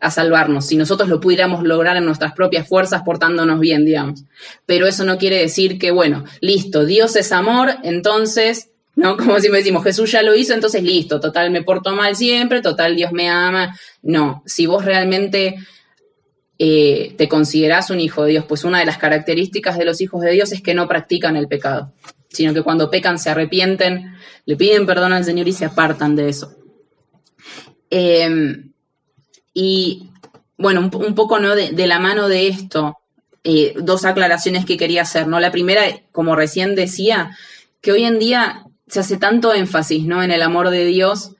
[0.00, 4.24] a salvarnos, si nosotros lo pudiéramos lograr en nuestras propias fuerzas portándonos bien, digamos.
[4.64, 9.16] Pero eso no quiere decir que, bueno, listo, Dios es amor, entonces, ¿no?
[9.18, 12.62] Como si me decimos, Jesús ya lo hizo, entonces listo, total, me porto mal siempre,
[12.62, 13.76] total, Dios me ama.
[14.02, 15.56] No, si vos realmente
[16.58, 20.22] eh, te considerás un hijo de Dios, pues una de las características de los hijos
[20.22, 21.92] de Dios es que no practican el pecado,
[22.30, 24.14] sino que cuando pecan se arrepienten,
[24.46, 26.56] le piden perdón al Señor y se apartan de eso.
[27.90, 28.69] Eh,
[29.62, 30.08] y
[30.56, 31.54] bueno, un, poco ¿no?
[31.54, 32.96] De, la mano de esto,
[33.44, 35.26] eh, dos aclaraciones que quería hacer.
[35.26, 35.38] ¿no?
[35.38, 37.36] La primera, como recién decía,
[37.82, 40.22] que hoy en día se hace tanto énfasis ¿no?
[40.22, 41.32] en el amor de Dios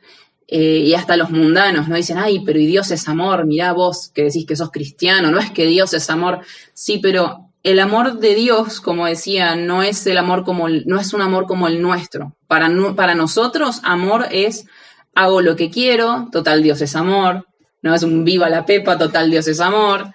[0.48, 1.96] eh, y hasta los mundanos, ¿no?
[1.96, 5.50] Dicen, ay, pero Dios es amor, mirá vos que decís que sos cristiano, no es
[5.50, 6.40] que Dios es amor.
[6.74, 11.14] Sí, pero el amor de Dios, como decía, no es el amor como no es
[11.14, 12.37] un amor como el nuestro.
[12.48, 14.66] Para, para nosotros, amor es
[15.14, 17.46] hago lo que quiero, total Dios es amor,
[17.82, 17.94] ¿no?
[17.94, 20.12] Es un viva la pepa, total Dios es amor.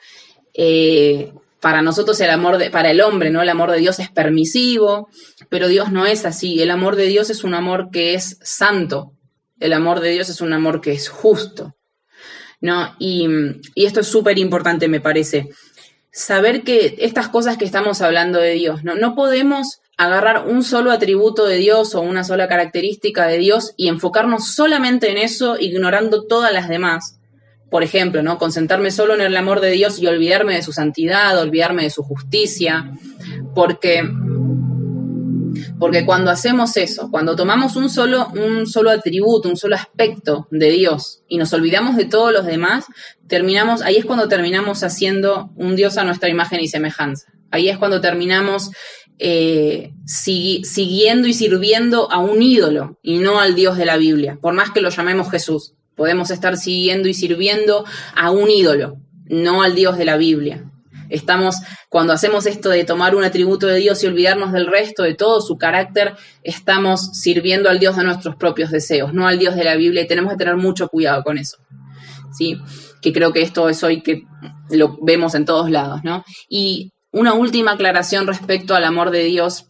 [0.53, 3.41] Eh, para nosotros el amor, de, para el hombre, ¿no?
[3.41, 5.09] El amor de Dios es permisivo,
[5.49, 6.61] pero Dios no es así.
[6.61, 9.13] El amor de Dios es un amor que es santo.
[9.59, 11.75] El amor de Dios es un amor que es justo,
[12.61, 12.95] ¿no?
[12.99, 13.27] Y,
[13.73, 15.49] y esto es súper importante, me parece.
[16.11, 18.95] Saber que estas cosas que estamos hablando de Dios, ¿no?
[18.95, 23.87] No podemos agarrar un solo atributo de Dios o una sola característica de Dios y
[23.87, 27.14] enfocarnos solamente en eso, ignorando todas las demás
[27.75, 28.37] por ejemplo, ¿no?
[28.37, 32.03] Concentrarme solo en el amor de Dios y olvidarme de su santidad, olvidarme de su
[32.03, 32.89] justicia,
[33.53, 34.01] porque,
[35.77, 40.69] porque cuando hacemos eso, cuando tomamos un solo, un solo atributo, un solo aspecto de
[40.69, 42.85] Dios y nos olvidamos de todos los demás,
[43.27, 47.33] terminamos, ahí es cuando terminamos haciendo un Dios a nuestra imagen y semejanza.
[47.51, 48.71] Ahí es cuando terminamos
[49.19, 54.53] eh, siguiendo y sirviendo a un ídolo y no al Dios de la Biblia, por
[54.53, 55.73] más que lo llamemos Jesús.
[55.95, 60.63] Podemos estar siguiendo y sirviendo a un ídolo, no al Dios de la Biblia.
[61.09, 61.57] Estamos,
[61.89, 65.39] cuando hacemos esto de tomar un atributo de Dios y olvidarnos del resto, de todo
[65.41, 69.75] su carácter, estamos sirviendo al Dios de nuestros propios deseos, no al Dios de la
[69.75, 71.57] Biblia, y tenemos que tener mucho cuidado con eso.
[72.37, 72.57] ¿Sí?
[73.01, 74.23] Que creo que esto es hoy que
[74.69, 76.25] lo vemos en todos lados, ¿no?
[76.49, 79.67] Y una última aclaración respecto al amor de Dios.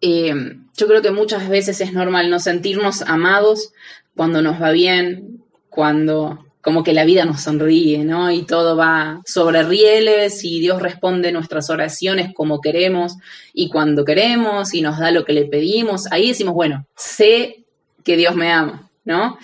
[0.00, 0.34] Eh,
[0.74, 3.72] yo creo que muchas veces es normal no sentirnos amados
[4.16, 8.30] cuando nos va bien, cuando como que la vida nos sonríe, ¿no?
[8.30, 13.16] Y todo va sobre rieles y Dios responde nuestras oraciones como queremos
[13.52, 16.10] y cuando queremos y nos da lo que le pedimos.
[16.12, 17.64] Ahí decimos, bueno, sé
[18.04, 19.38] que Dios me ama, ¿no?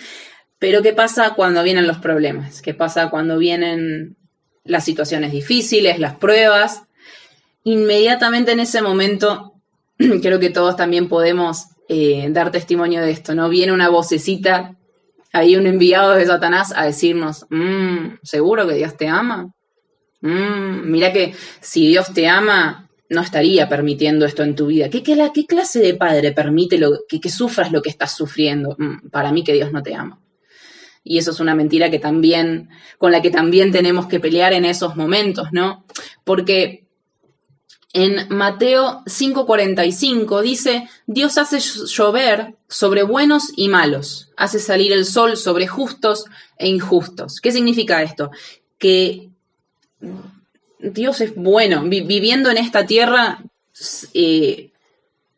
[0.61, 2.62] Pero ¿qué pasa cuando vienen los problemas?
[2.62, 4.16] ¿Qué pasa cuando vienen
[4.64, 6.83] las situaciones difíciles, las pruebas?
[7.64, 9.54] Inmediatamente en ese momento,
[10.22, 13.48] creo que todos también podemos eh, dar testimonio de esto, ¿no?
[13.48, 14.77] Viene una vocecita,
[15.33, 19.55] ahí un enviado de Satanás a decirnos, mm, ¿seguro que Dios te ama?
[20.20, 24.90] Mm, mira que si Dios te ama, no estaría permitiendo esto en tu vida.
[24.90, 25.03] ¿Qué,
[25.46, 28.77] clase de padre permite que, sufras lo que estás sufriendo?
[28.79, 30.20] Mm, para mí que Dios no te ama.
[31.05, 34.66] Y eso es una mentira que también, con la que también tenemos que pelear en
[34.66, 35.87] esos momentos, ¿no?
[36.24, 36.88] Porque
[37.92, 45.37] en Mateo 5:45 dice, Dios hace llover sobre buenos y malos, hace salir el sol
[45.37, 46.24] sobre justos
[46.59, 47.40] e injustos.
[47.40, 48.31] ¿Qué significa esto?
[48.79, 49.31] Que
[50.81, 53.42] Dios es bueno, viviendo en esta tierra
[54.14, 54.70] eh,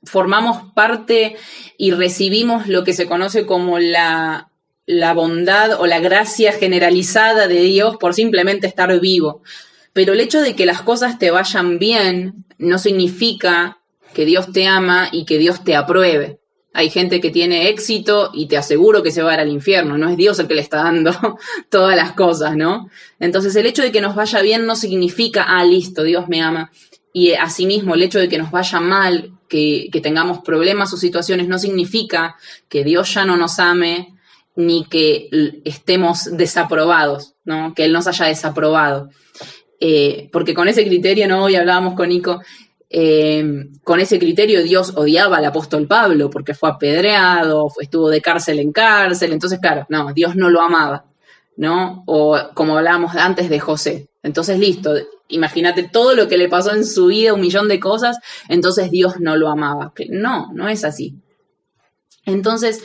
[0.03, 1.37] formamos parte
[1.77, 4.51] y recibimos lo que se conoce como la,
[4.87, 9.43] la bondad o la gracia generalizada de Dios por simplemente estar vivo.
[9.93, 13.79] Pero el hecho de que las cosas te vayan bien no significa
[14.15, 16.41] que Dios te ama y que Dios te apruebe.
[16.73, 19.99] Hay gente que tiene éxito y te aseguro que se va a ir al infierno,
[19.99, 21.13] no es Dios el que le está dando
[21.69, 22.89] todas las cosas, ¿no?
[23.19, 26.71] Entonces el hecho de que nos vaya bien no significa, ah, listo, Dios me ama.
[27.13, 31.59] Y asimismo el hecho de que nos vaya mal, que tengamos problemas o situaciones, no
[31.59, 32.37] significa
[32.69, 34.15] que Dios ya no nos ame
[34.55, 35.29] ni que
[35.65, 37.75] estemos desaprobados, ¿no?
[37.75, 39.11] Que Él nos haya desaprobado.
[39.81, 41.45] Eh, porque con ese criterio, ¿no?
[41.45, 42.43] Hoy hablábamos con Nico,
[42.91, 48.59] eh, con ese criterio Dios odiaba al apóstol Pablo porque fue apedreado, estuvo de cárcel
[48.59, 51.07] en cárcel, entonces claro, no, Dios no lo amaba,
[51.57, 52.03] ¿no?
[52.07, 54.09] O como hablábamos antes de José.
[54.23, 54.93] Entonces, listo,
[55.29, 59.19] imagínate todo lo que le pasó en su vida, un millón de cosas, entonces Dios
[59.19, 59.95] no lo amaba.
[60.11, 61.15] No, no es así.
[62.27, 62.83] Entonces,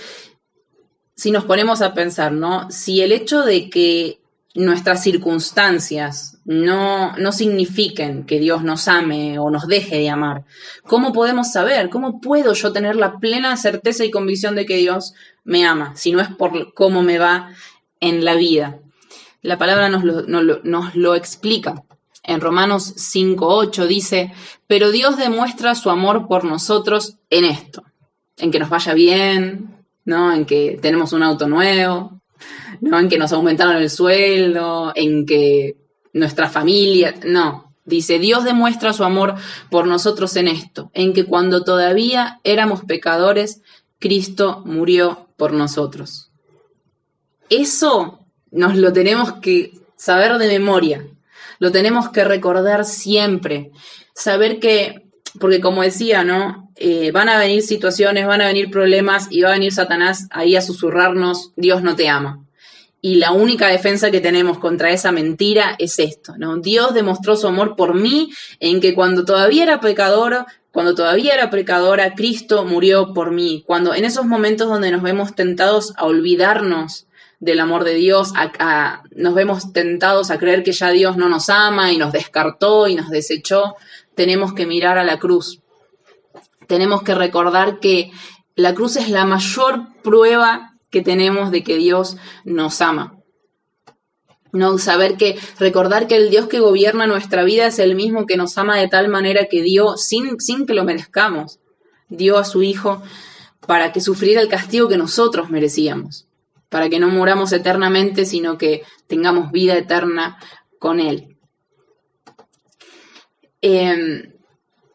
[1.15, 2.69] si nos ponemos a pensar, ¿no?
[2.71, 4.21] Si el hecho de que
[4.53, 10.45] nuestras circunstancias no, no signifiquen que Dios nos ame o nos deje de amar,
[10.83, 11.89] ¿cómo podemos saber?
[11.89, 16.11] ¿Cómo puedo yo tener la plena certeza y convicción de que Dios me ama, si
[16.11, 17.49] no es por cómo me va
[17.99, 18.79] en la vida?
[19.41, 20.21] La palabra nos lo,
[20.63, 21.83] nos lo explica.
[22.23, 24.33] En Romanos 5.8 dice,
[24.65, 27.83] pero Dios demuestra su amor por nosotros en esto,
[28.37, 30.33] en que nos vaya bien, ¿no?
[30.33, 32.21] En que tenemos un auto nuevo,
[32.81, 32.99] ¿no?
[32.99, 35.84] En que nos aumentaron el sueldo, en que
[36.15, 37.73] nuestra familia, no.
[37.83, 39.35] Dice, Dios demuestra su amor
[39.69, 43.61] por nosotros en esto, en que cuando todavía éramos pecadores,
[43.99, 46.31] Cristo murió por nosotros.
[47.49, 51.05] Eso nos lo tenemos que saber de memoria,
[51.59, 53.71] lo tenemos que recordar siempre,
[54.15, 55.05] saber que
[55.39, 56.71] porque como decía, ¿no?
[56.77, 60.55] Eh, van a venir situaciones, van a venir problemas y va a venir Satanás ahí
[60.55, 62.44] a susurrarnos, Dios no te ama.
[63.05, 66.57] Y la única defensa que tenemos contra esa mentira es esto, ¿no?
[66.57, 71.51] Dios demostró su amor por mí en que cuando todavía era pecador, cuando todavía era
[71.51, 73.63] pecadora, Cristo murió por mí.
[73.67, 77.05] Cuando en esos momentos donde nos vemos tentados a olvidarnos
[77.39, 78.33] del amor de Dios,
[79.11, 82.95] nos vemos tentados a creer que ya Dios no nos ama y nos descartó y
[82.95, 83.75] nos desechó,
[84.15, 85.61] tenemos que mirar a la cruz.
[86.65, 88.09] Tenemos que recordar que
[88.55, 93.17] la cruz es la mayor prueba que tenemos de que Dios nos ama.
[94.53, 98.37] No saber que, recordar que el Dios que gobierna nuestra vida es el mismo que
[98.37, 101.59] nos ama de tal manera que dio, sin, sin que lo merezcamos,
[102.07, 103.03] dio a su Hijo
[103.67, 106.29] para que sufriera el castigo que nosotros merecíamos,
[106.69, 110.39] para que no muramos eternamente, sino que tengamos vida eterna
[110.79, 111.35] con Él.
[113.59, 114.31] Em,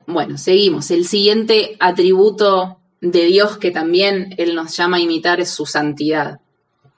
[0.07, 0.91] bueno, seguimos.
[0.91, 6.41] El siguiente atributo de Dios que también Él nos llama a imitar es su santidad,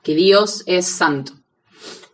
[0.03, 1.33] que Dios es santo.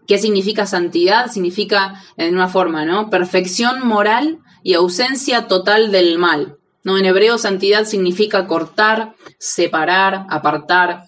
[0.06, 1.30] ¿Qué significa santidad?
[1.30, 3.10] Significa, en una forma, ¿no?
[3.10, 6.56] Perfección moral y ausencia total del mal.
[6.82, 6.96] ¿no?
[6.96, 11.04] En hebreo, santidad significa cortar, separar, apartar,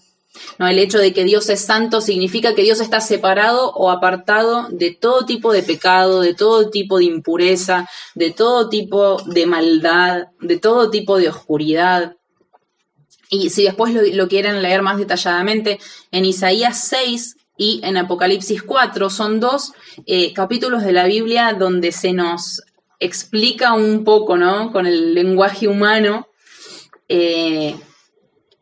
[0.58, 0.68] ¿no?
[0.68, 4.90] El hecho de que Dios es santo significa que Dios está separado o apartado de
[4.90, 10.58] todo tipo de pecado, de todo tipo de impureza, de todo tipo de maldad, de
[10.58, 12.16] todo tipo de oscuridad.
[13.30, 15.78] Y si después lo, quieren leer más detalladamente,
[16.10, 19.72] en Isaías 6 y en Apocalipsis 4 son dos
[20.06, 22.62] eh, capítulos de la Biblia donde se nos
[22.98, 24.72] explica un poco, ¿no?
[24.72, 26.28] Con el lenguaje humano,
[27.08, 27.76] eh,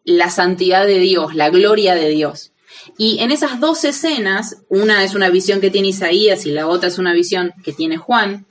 [0.04, 2.52] la santidad de Dios, la gloria de Dios.
[2.96, 6.88] Y en esas dos escenas, una es una visión que tiene Isaías y la otra
[6.88, 8.46] es una visión que tiene Juan,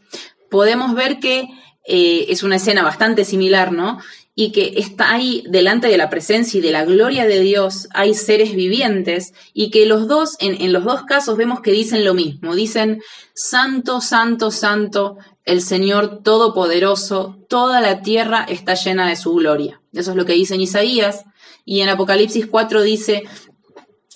[0.50, 1.48] podemos ver que
[1.88, 4.00] eh, es una escena bastante similar, ¿no?
[4.40, 8.14] Y que está ahí delante de la presencia y de la gloria de Dios, hay
[8.14, 12.14] seres vivientes y que los dos, en, en los dos casos vemos que dicen lo
[12.14, 13.02] mismo, dicen,
[13.34, 19.82] Santo, Santo, Santo, el Señor Todopoderoso, toda la tierra está llena de su gloria.
[19.94, 21.24] Eso es lo que dice en Isaías.
[21.66, 23.24] Y en Apocalipsis 4 dice,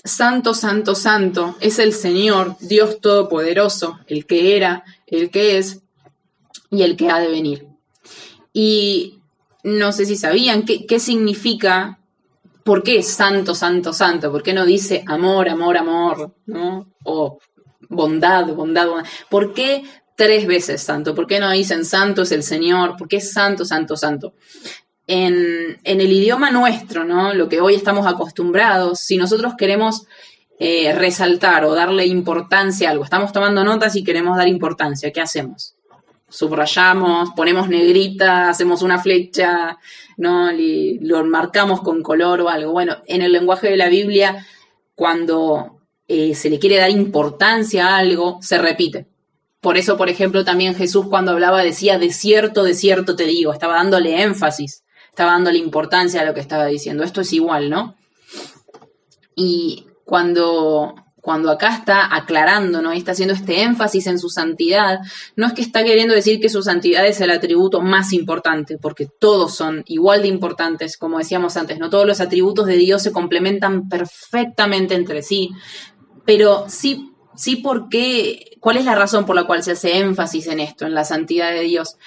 [0.03, 5.81] Santo, Santo, Santo es el Señor, Dios Todopoderoso, el que era, el que es
[6.69, 7.67] y el que ha de venir.
[8.51, 9.20] Y
[9.63, 11.99] no sé si sabían qué, qué significa,
[12.63, 16.87] por qué Santo, Santo, Santo, por qué no dice amor, amor, amor, ¿no?
[17.03, 17.39] O
[17.89, 19.09] bondad, bondad, bondad.
[19.29, 19.83] ¿Por qué
[20.15, 21.15] tres veces santo?
[21.15, 22.95] ¿Por qué no dicen santo es el Señor?
[22.97, 24.33] ¿Por qué santo, santo, santo?
[25.11, 27.33] en, el idioma nuestro, ¿no?
[27.33, 30.05] Lo que hoy estamos acostumbrados, si nosotros queremos
[30.59, 35.21] eh, resaltar o darle importancia a algo, estamos tomando notas y queremos dar importancia, ¿qué
[35.21, 35.75] hacemos?
[36.31, 39.77] Subrayamos, ponemos negrita, hacemos una flecha,
[40.17, 40.49] ¿no?
[40.51, 42.71] lo marcamos con color o algo.
[42.71, 44.45] Bueno, en el lenguaje de la Biblia,
[44.95, 49.07] cuando eh, se le quiere dar importancia a algo, se repite.
[49.59, 53.53] Por eso, por ejemplo, también Jesús cuando hablaba decía, de cierto, de cierto te digo,
[53.53, 54.81] estaba dándole énfasis
[55.11, 57.03] estaba dándole importancia a lo que estaba diciendo.
[57.03, 57.95] Esto es igual, ¿no?
[59.35, 62.93] Y cuando, cuando acá está aclarando, ¿no?
[62.93, 64.99] Y está haciendo este énfasis en su santidad,
[65.35, 69.05] no es que está queriendo decir que su santidad es el atributo más importante, porque
[69.05, 71.89] todos son igual de importantes, como decíamos antes, ¿no?
[71.91, 75.51] Todos los atributos de Dios se complementan perfectamente entre sí,
[76.25, 80.59] pero sí, sí, porque, ¿cuál es la razón por la cual se hace énfasis en
[80.59, 81.97] esto, en la santidad de Dios?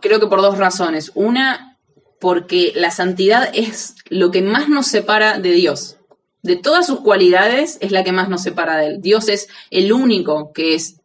[0.00, 1.12] Creo que por dos razones.
[1.14, 1.78] Una,
[2.18, 5.98] porque la santidad es lo que más nos separa de Dios
[6.42, 9.00] de todas sus cualidades, es la que más nos separa de él.
[9.00, 10.96] Dios es el único que es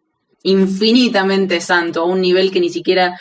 [0.44, 3.20] infinitamente santo, a un nivel que ni siquiera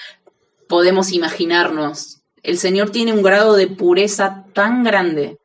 [0.68, 2.22] podemos imaginarnos.
[2.42, 5.38] El Señor tiene un grado de pureza tan grande,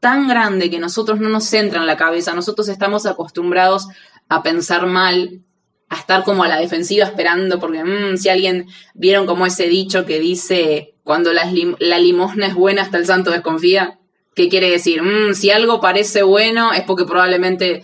[0.00, 2.34] tan grande que nosotros no nos entra en la cabeza.
[2.34, 3.88] Nosotros estamos acostumbrados
[4.28, 5.40] a pensar mal,
[5.88, 10.04] a estar como a la defensiva esperando, porque mm, si alguien vieron como ese dicho
[10.04, 13.98] que dice, cuando la limosna es buena hasta el santo desconfía,
[14.34, 15.02] ¿Qué quiere decir?
[15.02, 17.82] Mm, si algo parece bueno es porque probablemente,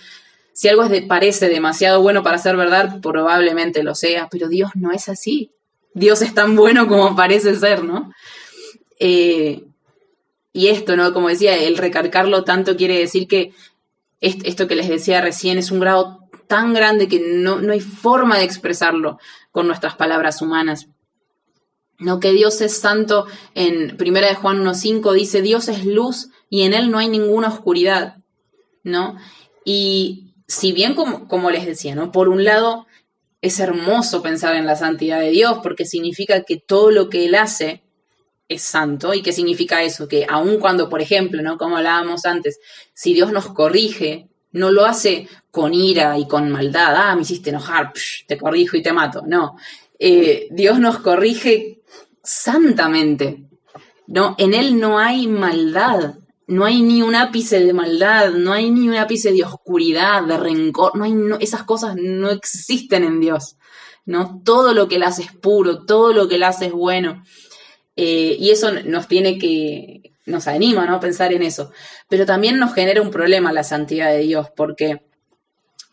[0.52, 4.92] si algo es parece demasiado bueno para ser verdad, probablemente lo sea, pero Dios no
[4.92, 5.52] es así.
[5.94, 8.12] Dios es tan bueno como parece ser, ¿no?
[8.98, 9.64] Eh,
[10.52, 11.12] y esto, ¿no?
[11.12, 13.52] Como decía, el recargarlo tanto quiere decir que
[14.20, 18.38] esto que les decía recién es un grado tan grande que no, no hay forma
[18.38, 19.18] de expresarlo
[19.52, 20.88] con nuestras palabras humanas.
[21.98, 26.64] No, que Dios es santo en Primera de Juan 1.5 dice, Dios es luz y
[26.64, 28.16] en él no hay ninguna oscuridad,
[28.82, 29.16] ¿no?
[29.64, 32.10] Y si bien, como, como les decía, ¿no?
[32.10, 32.86] Por un lado,
[33.40, 37.36] es hermoso pensar en la santidad de Dios porque significa que todo lo que Él
[37.36, 37.82] hace
[38.48, 39.14] es santo.
[39.14, 40.08] ¿Y qué significa eso?
[40.08, 41.56] Que aun cuando, por ejemplo, ¿no?
[41.56, 42.58] Como hablábamos antes,
[42.92, 46.94] si Dios nos corrige, no lo hace con ira y con maldad.
[46.96, 47.92] Ah, me hiciste enojar,
[48.26, 49.22] te corrijo y te mato.
[49.24, 49.56] No.
[50.00, 51.80] Eh, Dios nos corrige
[52.24, 53.44] santamente.
[54.08, 56.16] No, en Él no hay maldad
[56.50, 60.36] no hay ni un ápice de maldad, no hay ni un ápice de oscuridad, de
[60.36, 63.56] rencor, no hay, esas cosas no existen en Dios,
[64.04, 64.42] ¿no?
[64.44, 67.22] Todo lo que él hace es puro, todo lo que él hace es bueno.
[67.94, 70.98] Eh, y eso nos tiene que, nos anima, ¿no?
[70.98, 71.70] Pensar en eso.
[72.08, 75.06] Pero también nos genera un problema la santidad de Dios, porque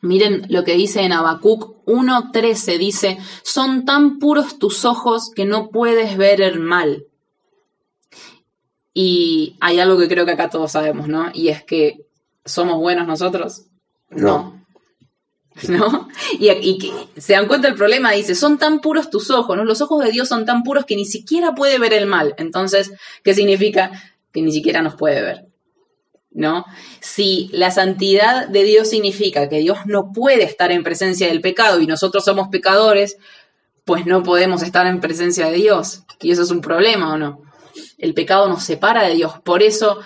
[0.01, 5.69] miren lo que dice en Habacuc 1.13, dice, son tan puros tus ojos que no
[5.69, 7.05] puedes ver el mal.
[8.99, 11.29] Y hay algo que creo que acá todos sabemos, ¿no?
[11.31, 12.07] Y es que
[12.43, 13.65] somos buenos nosotros.
[14.09, 14.65] No.
[15.67, 16.07] ¿No?
[16.39, 19.65] Y, y se dan cuenta del problema, dice, son tan puros tus ojos, ¿no?
[19.65, 22.33] Los ojos de Dios son tan puros que ni siquiera puede ver el mal.
[22.39, 22.91] Entonces,
[23.23, 23.91] ¿qué significa?
[24.31, 25.45] Que ni siquiera nos puede ver.
[26.31, 26.65] ¿No?
[26.99, 31.81] Si la santidad de Dios significa que Dios no puede estar en presencia del pecado
[31.81, 33.17] y nosotros somos pecadores,
[33.85, 36.01] pues no podemos estar en presencia de Dios.
[36.19, 37.46] Y eso es un problema, ¿o no?
[37.97, 39.33] El pecado nos separa de Dios.
[39.43, 39.99] Por eso,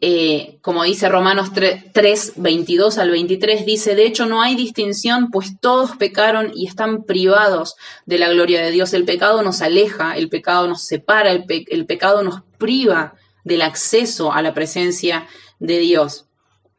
[0.00, 5.60] eh, como dice Romanos 3, 22 al 23, dice, de hecho no hay distinción, pues
[5.60, 8.92] todos pecaron y están privados de la gloria de Dios.
[8.94, 14.42] El pecado nos aleja, el pecado nos separa, el, pecado nos priva del acceso a
[14.42, 15.28] la presencia
[15.60, 16.26] de Dios.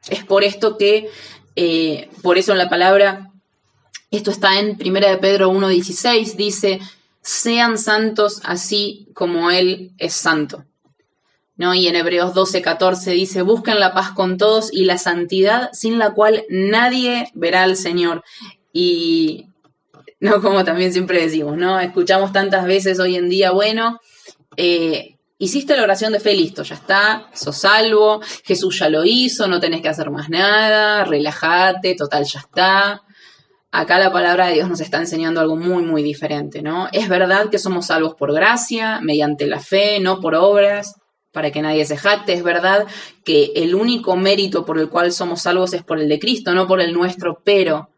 [0.10, 1.10] Es por esto que,
[1.56, 3.32] eh, por eso en la palabra,
[4.12, 6.80] esto está en 1 de Pedro 1.16, dice,
[7.24, 10.66] sean santos así como Él es santo.
[11.56, 11.74] ¿No?
[11.76, 16.00] Y en Hebreos 12, 14 dice, busquen la paz con todos y la santidad sin
[16.00, 18.24] la cual nadie verá al Señor.
[18.74, 19.46] Y,
[20.20, 21.80] no como también siempre decimos, ¿no?
[21.80, 24.00] Escuchamos tantas veces hoy en día, bueno,
[24.58, 29.48] eh, hiciste la oración de fe, listo, ya está, sos salvo, Jesús ya lo hizo,
[29.48, 33.04] no tenés que hacer más nada, relájate, total, ya está
[33.74, 36.88] acá la palabra de Dios nos está enseñando algo muy, muy diferente, ¿no?
[36.92, 40.94] Es verdad que somos salvos por gracia, mediante la fe, no por obras,
[41.32, 42.34] para que nadie se jacte.
[42.34, 42.86] Es verdad
[43.26, 46.68] que el único mérito por el cual somos salvos es por el de Cristo, no
[46.68, 47.90] por el nuestro, pero,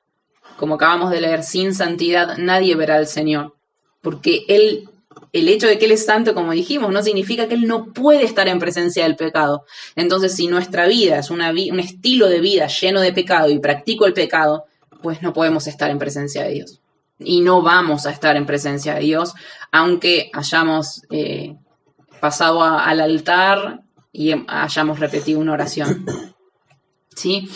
[0.56, 3.54] como acabamos de leer, sin santidad nadie verá al Señor,
[4.02, 4.90] porque Él
[5.34, 8.24] el hecho de que Él es santo, como dijimos, no significa que Él no puede
[8.24, 9.66] estar en presencia del pecado.
[9.98, 14.14] Entonces, si nuestra vida es un estilo de vida lleno de pecado y practico el
[14.14, 14.64] pecado,
[15.06, 16.82] pues no podemos estar en presencia de Dios.
[17.20, 19.36] Y no vamos a estar en presencia de Dios,
[19.72, 21.58] aunque hayamos eh,
[22.20, 26.08] pasado al altar y hayamos repetido una oración.
[27.16, 27.48] ¿Sí?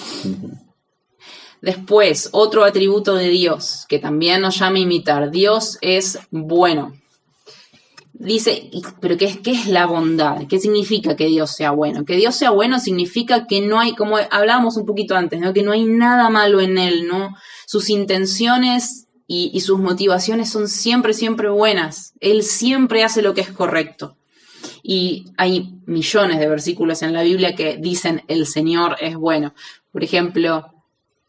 [1.60, 5.32] Después, otro atributo de Dios que también nos llama a imitar.
[5.32, 6.93] Dios es bueno.
[8.20, 10.45] Dice, pero ¿qué es, ¿qué es la bondad?
[10.49, 12.03] ¿Qué significa que Dios sea bueno?
[12.03, 15.53] Que Dios sea bueno significa que no hay, como hablábamos un poquito antes, ¿no?
[15.53, 17.34] que no hay nada malo en Él, ¿no?
[17.65, 22.13] Sus intenciones y, sus motivaciones son siempre, siempre buenas.
[22.20, 24.17] Él siempre hace lo que es correcto.
[24.84, 29.53] Y hay millones de versículos en la Biblia que dicen el Señor es bueno.
[29.93, 30.65] Por ejemplo,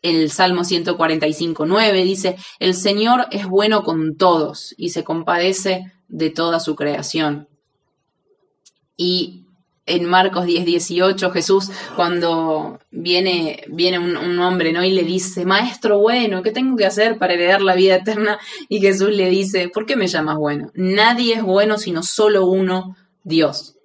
[0.02, 6.30] el Salmo 145, 9 dice, el Señor es bueno con todos y se compadece de
[6.30, 7.48] toda su creación.
[8.96, 9.46] Y
[9.86, 14.84] en Marcos 10, 18, Jesús, cuando viene, viene un, hombre, ¿no?
[14.84, 18.38] Y le dice, maestro bueno, ¿qué tengo que hacer para heredar la vida eterna?
[18.68, 20.70] Y Jesús le dice, ¿por qué me llamas bueno?
[20.74, 23.76] Nadie es bueno sino solo uno, Dios.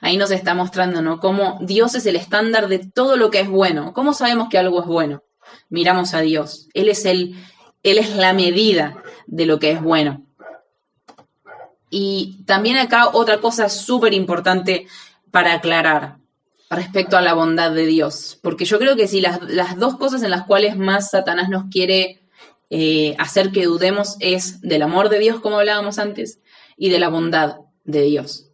[0.00, 1.20] Ahí nos está mostrando, ¿no?
[1.20, 3.92] Cómo Dios es el estándar de todo lo que es bueno.
[3.92, 5.22] ¿Cómo sabemos que algo es bueno?
[5.68, 6.68] Miramos a Dios.
[6.74, 7.36] Él es el,
[7.82, 10.27] Él es la medida de lo que es bueno.
[11.90, 14.86] Y también acá otra cosa súper importante
[15.30, 16.18] para aclarar
[16.70, 18.38] respecto a la bondad de Dios.
[18.42, 19.40] Porque yo creo que si las,
[19.78, 22.20] dos cosas en las cuales más Satanás nos quiere
[22.70, 26.40] eh, hacer que dudemos es del amor de Dios, como hablábamos antes,
[26.76, 28.50] y de la bondad de Dios.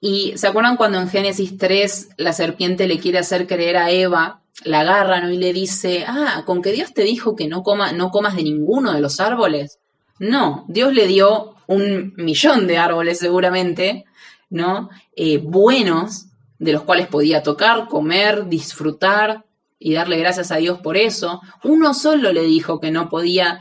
[0.00, 4.42] Y ¿se acuerdan cuando en Génesis 3 la serpiente le quiere hacer creer a Eva,
[4.64, 5.30] la agarra ¿no?
[5.30, 8.44] y le dice, ah, con que Dios te dijo que no, coma, no comas de
[8.44, 9.77] ninguno de los árboles?
[10.18, 14.04] No, Dios le dio un millón de árboles seguramente,
[14.50, 14.90] ¿no?
[15.14, 16.26] Eh, buenos,
[16.58, 19.44] de los cuales podía tocar, comer, disfrutar
[19.78, 21.40] y darle gracias a Dios por eso.
[21.62, 23.60] Uno solo le dijo que no podía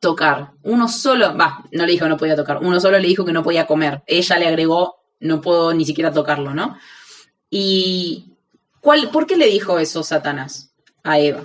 [0.00, 0.50] tocar.
[0.62, 2.58] Uno solo, va, no le dijo que no podía tocar.
[2.58, 4.02] Uno solo le dijo que no podía comer.
[4.06, 6.76] Ella le agregó, no puedo ni siquiera tocarlo, ¿no?
[7.48, 8.32] Y
[8.80, 11.44] ¿cuál, ¿por qué le dijo eso Satanás a Eva?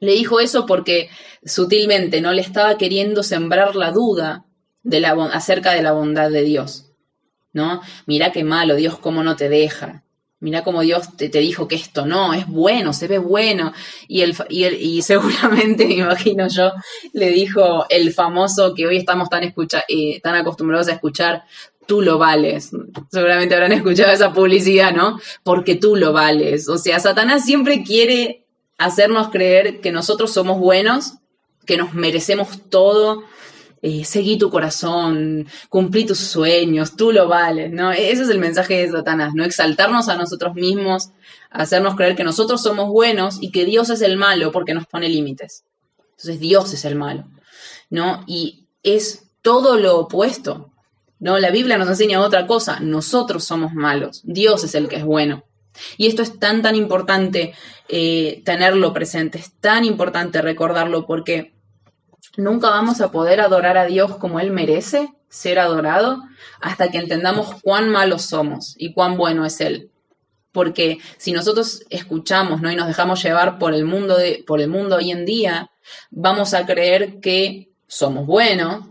[0.00, 1.10] Le dijo eso porque
[1.44, 4.44] sutilmente no le estaba queriendo sembrar la duda
[4.82, 6.88] de la, acerca de la bondad de Dios.
[7.52, 7.82] ¿no?
[8.06, 10.04] Mira qué malo, Dios cómo no te deja.
[10.40, 13.72] Mira cómo Dios te, dijo que esto no, es bueno, se ve bueno.
[14.06, 16.72] Y, el, y, y seguramente, me imagino yo,
[17.12, 21.42] le dijo el famoso que hoy estamos tan, escucha, eh, tan acostumbrados a escuchar,
[21.86, 22.70] tú lo vales.
[23.10, 25.18] Seguramente habrán escuchado esa publicidad, ¿no?
[25.42, 26.68] Porque tú lo vales.
[26.68, 28.44] O sea, Satanás siempre quiere
[28.78, 31.14] hacernos creer que nosotros somos buenos,
[31.66, 33.24] que nos merecemos todo,
[33.82, 37.92] eh, seguí tu corazón, cumplí tus sueños, tú lo vales, ¿no?
[37.92, 39.44] E-, ese es el mensaje de Satanás, ¿no?
[39.44, 41.10] Exaltarnos a nosotros mismos,
[41.50, 45.08] hacernos creer que nosotros somos buenos y que Dios es el malo porque nos pone
[45.08, 45.64] límites.
[45.98, 47.28] Entonces Dios es el malo,
[47.90, 48.24] ¿no?
[48.26, 50.72] Y es todo lo opuesto,
[51.20, 51.38] ¿no?
[51.38, 55.44] La Biblia nos enseña otra cosa, nosotros somos malos, Dios es el que es bueno.
[55.96, 57.54] Y esto es tan, tan importante
[57.88, 61.54] eh, tenerlo presente, es tan importante recordarlo porque
[62.36, 66.22] nunca vamos a poder adorar a Dios como Él merece ser adorado
[66.60, 69.90] hasta que entendamos cuán malos somos y cuán bueno es Él.
[70.52, 72.72] Porque si nosotros escuchamos ¿no?
[72.72, 75.70] y nos dejamos llevar por el, mundo de, por el mundo hoy en día,
[76.10, 78.84] vamos a creer que somos buenos,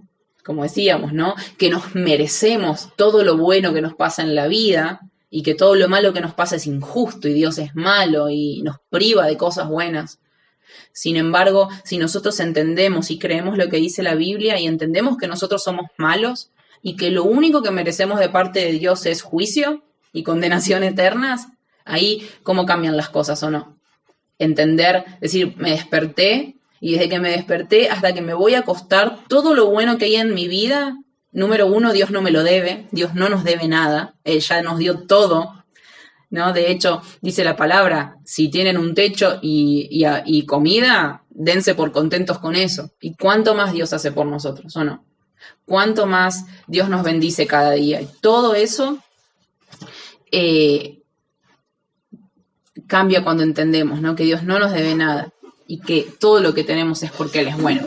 [0.43, 1.35] como decíamos, ¿no?
[1.57, 5.75] Que nos merecemos todo lo bueno que nos pasa en la vida y que todo
[5.75, 9.37] lo malo que nos pasa es injusto y Dios es malo y nos priva de
[9.37, 10.19] cosas buenas.
[10.91, 15.27] Sin embargo, si nosotros entendemos y creemos lo que dice la Biblia y entendemos que
[15.27, 16.51] nosotros somos malos
[16.81, 21.47] y que lo único que merecemos de parte de Dios es juicio y condenación eternas,
[21.85, 23.77] ahí cómo cambian las cosas o no.
[24.39, 29.19] Entender, decir, me desperté y desde que me desperté hasta que me voy a acostar,
[29.27, 30.95] todo lo bueno que hay en mi vida,
[31.37, 34.79] número uno, Dios no me lo debe, Dios no nos debe nada, Él ya nos
[34.79, 35.63] dio todo,
[36.31, 36.51] ¿no?
[36.51, 42.55] De hecho, dice la palabra, si tienen un techo y, comida, dense por contentos con
[42.55, 42.89] eso.
[42.99, 45.05] ¿Y cuánto más Dios hace por nosotros, o no?
[45.63, 48.01] ¿Cuánto más Dios nos bendice cada día?
[48.01, 48.97] Y todo eso
[50.31, 51.03] eh,
[52.87, 54.15] cambia cuando entendemos, ¿no?
[54.15, 55.31] Que Dios no nos debe nada
[55.67, 57.83] y que todo lo que tenemos es porque Él es bueno.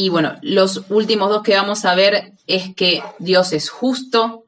[0.00, 4.44] Y bueno, los últimos dos que vamos a ver es que Dios es justo,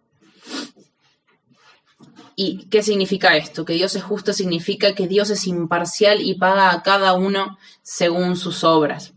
[2.37, 3.67] ¿Y qué significa esto?
[3.67, 8.37] Que Dios es justo significa que Dios es imparcial y paga a cada uno según
[8.37, 9.13] sus obras.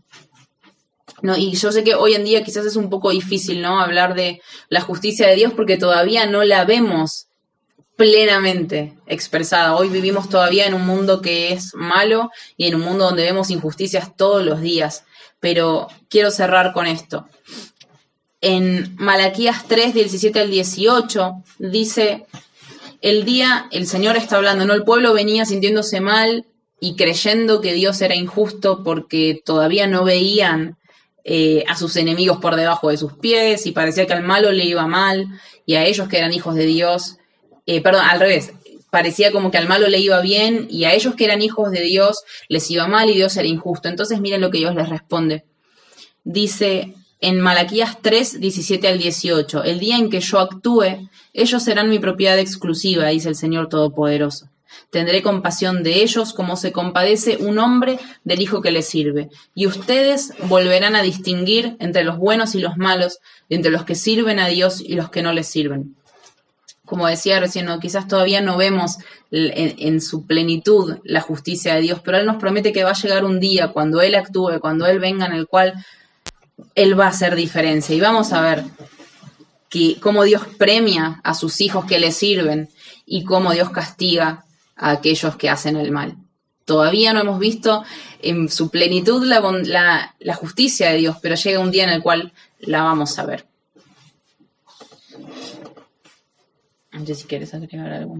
[1.22, 1.34] ¿No?
[1.34, 3.80] Y yo sé que hoy en día quizás es un poco difícil, ¿no?
[3.80, 7.28] Hablar de la justicia de Dios porque todavía no la vemos
[7.96, 9.76] plenamente expresada.
[9.76, 13.50] Hoy vivimos todavía en un mundo que es malo y en un mundo donde vemos
[13.50, 15.04] injusticias todos los días.
[15.40, 17.28] Pero quiero cerrar con esto.
[18.40, 22.26] En Malaquías 3, 17 al 18, dice
[23.00, 24.74] el día, el Señor está hablando, ¿no?
[24.74, 26.46] El pueblo venía sintiéndose mal
[26.80, 30.76] y creyendo que Dios era injusto porque todavía no veían
[31.22, 34.64] eh, a sus enemigos por debajo de sus pies y parecía que al malo le
[34.64, 35.26] iba mal
[35.64, 37.16] y a ellos que eran hijos de Dios,
[37.66, 38.52] eh, perdón, al revés,
[38.90, 41.80] parecía como que al malo le iba bien y a ellos que eran hijos de
[41.80, 43.88] Dios les iba mal y Dios era injusto.
[43.88, 45.44] Entonces miren lo que Dios les responde.
[46.22, 49.64] Dice, en Malaquías 3, 17 al 18.
[49.64, 54.48] El día en que yo actúe, ellos serán mi propiedad exclusiva, dice el Señor Todopoderoso.
[54.90, 59.28] Tendré compasión de ellos como se compadece un hombre del hijo que le sirve.
[59.54, 64.38] Y ustedes volverán a distinguir entre los buenos y los malos, entre los que sirven
[64.38, 65.96] a Dios y los que no les sirven.
[66.94, 68.98] Como decía recién, quizás todavía no vemos
[69.32, 73.24] en, su plenitud la justicia de Dios, pero Él nos promete que va a llegar
[73.24, 75.74] un día cuando Él actúe, cuando Él venga, en el cual
[76.76, 77.96] Él va a hacer diferencia.
[77.96, 78.62] Y vamos a ver
[79.68, 82.68] que, cómo Dios premia a sus hijos que le sirven
[83.04, 84.44] y cómo Dios castiga
[84.76, 86.14] a aquellos que hacen el mal.
[86.64, 87.82] Todavía no hemos visto
[88.22, 92.84] en su plenitud la, justicia de Dios, pero llega un día en el cual la
[92.84, 93.46] vamos a ver.
[96.94, 98.14] Antes, si quieres agregar algo,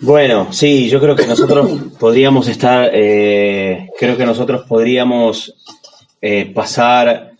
[0.00, 5.54] Bueno, sí, yo creo que nosotros podríamos estar, eh, creo que nosotros podríamos
[6.22, 7.32] eh, pasar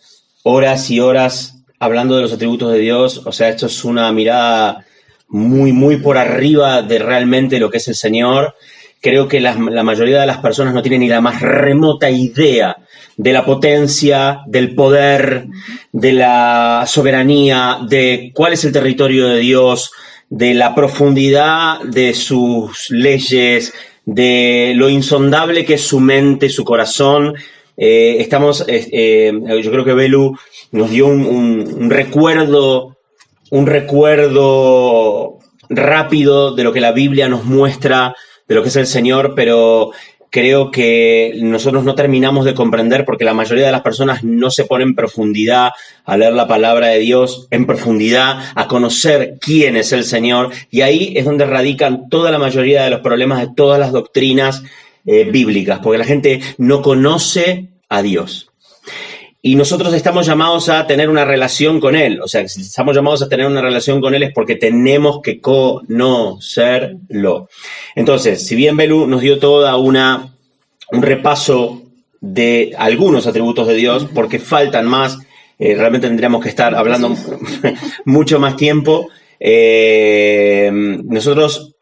[0.43, 3.23] horas y horas hablando de los atributos de Dios.
[3.25, 4.85] O sea, esto es una mirada
[5.29, 8.57] muy, muy por arriba de realmente lo que es el Señor.
[9.01, 12.77] Creo que la, mayoría de las personas no tienen ni la más remota idea
[13.17, 15.47] de la potencia, del poder,
[15.93, 19.93] de la soberanía, de cuál es el territorio de Dios,
[20.29, 23.73] de la profundidad de sus leyes,
[24.05, 27.35] de lo insondable que es su mente, su corazón.
[27.77, 29.33] Eh, estamos, eh,
[29.63, 30.37] yo creo que Belu
[30.73, 32.99] nos dio un recuerdo
[33.51, 35.39] un recuerdo
[35.69, 38.15] rápido de lo que la Biblia nos muestra,
[38.49, 39.93] de lo que es el Señor, pero
[40.31, 44.65] creo que nosotros no terminamos de comprender porque la mayoría de las personas no se
[44.65, 45.71] ponen en profundidad
[46.05, 50.83] a leer la palabra de Dios, en profundidad a conocer quién es el Señor, y
[50.83, 54.63] ahí es donde radican toda la mayoría de los problemas de todas las doctrinas
[55.07, 58.48] eh, bíblicas, porque la gente no conoce a Dios.
[59.41, 62.21] Y nosotros estamos llamados a tener una relación con Él.
[62.21, 65.41] O sea, si estamos llamados a tener una relación con Él es porque tenemos que
[65.41, 66.99] conocerlo.
[67.95, 70.35] Entonces, si bien Belú nos dio toda una
[70.91, 71.83] un repaso
[72.21, 75.19] de algunos atributos de Dios, porque faltan más,
[75.59, 77.15] eh, realmente tendríamos que estar hablando
[78.05, 79.09] mucho más tiempo.
[79.39, 80.71] Eh,
[81.05, 81.77] nosotros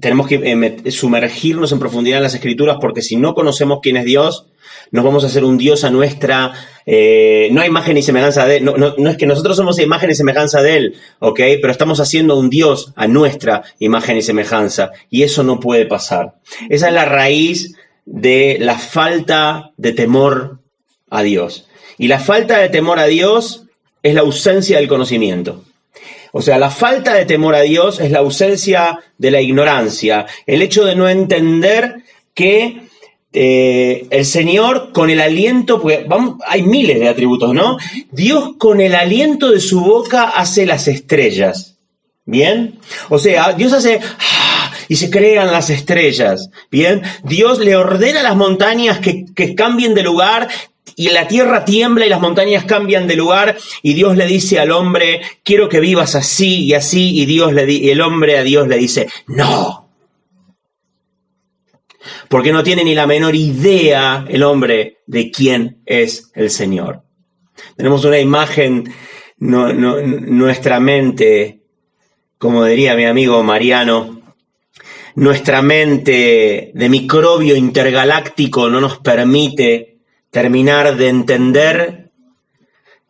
[0.00, 4.04] tenemos que eh, sumergirnos en profundidad en las escrituras porque si no conocemos quién es
[4.04, 4.46] Dios,
[4.90, 6.52] nos vamos a hacer un Dios a nuestra,
[6.84, 10.10] eh, no a imagen y semejanza de Él, no, no, es que nosotros somos imagen
[10.10, 11.40] y semejanza de Él, ¿ok?
[11.60, 16.34] Pero estamos haciendo un Dios a nuestra imagen y semejanza y eso no puede pasar.
[16.68, 17.74] Esa es la raíz
[18.04, 20.60] de la falta de temor
[21.10, 21.68] a Dios.
[21.98, 23.64] Y la falta de temor a Dios
[24.02, 25.64] es la ausencia del conocimiento.
[26.32, 30.62] O sea, la falta de temor a Dios es la ausencia de la ignorancia, el
[30.62, 32.02] hecho de no entender
[32.34, 32.82] que
[33.38, 36.06] eh, el Señor con el aliento, porque
[36.46, 37.76] hay miles de atributos, ¿no?
[38.10, 41.76] Dios con el aliento de su boca hace las estrellas.
[42.24, 42.78] ¿Bien?
[43.10, 44.72] O sea, Dios hace ¡ah!
[44.88, 46.48] y se crean las estrellas.
[46.70, 50.48] Bien, Dios le ordena a las montañas que, que, cambien de lugar
[50.96, 54.70] y la tierra tiembla y las montañas cambian de lugar y Dios le dice al
[54.70, 58.66] hombre, quiero que vivas así y así y Dios le y el hombre a Dios
[58.66, 59.85] le dice, no.
[62.28, 67.02] Porque no tiene ni la menor idea el hombre de quién es el Señor.
[67.76, 68.92] Tenemos una imagen,
[69.38, 71.60] nuestra mente,
[72.38, 74.22] como diría mi amigo Mariano,
[75.14, 79.98] nuestra mente de microbio intergaláctico no nos permite
[80.30, 82.10] terminar de entender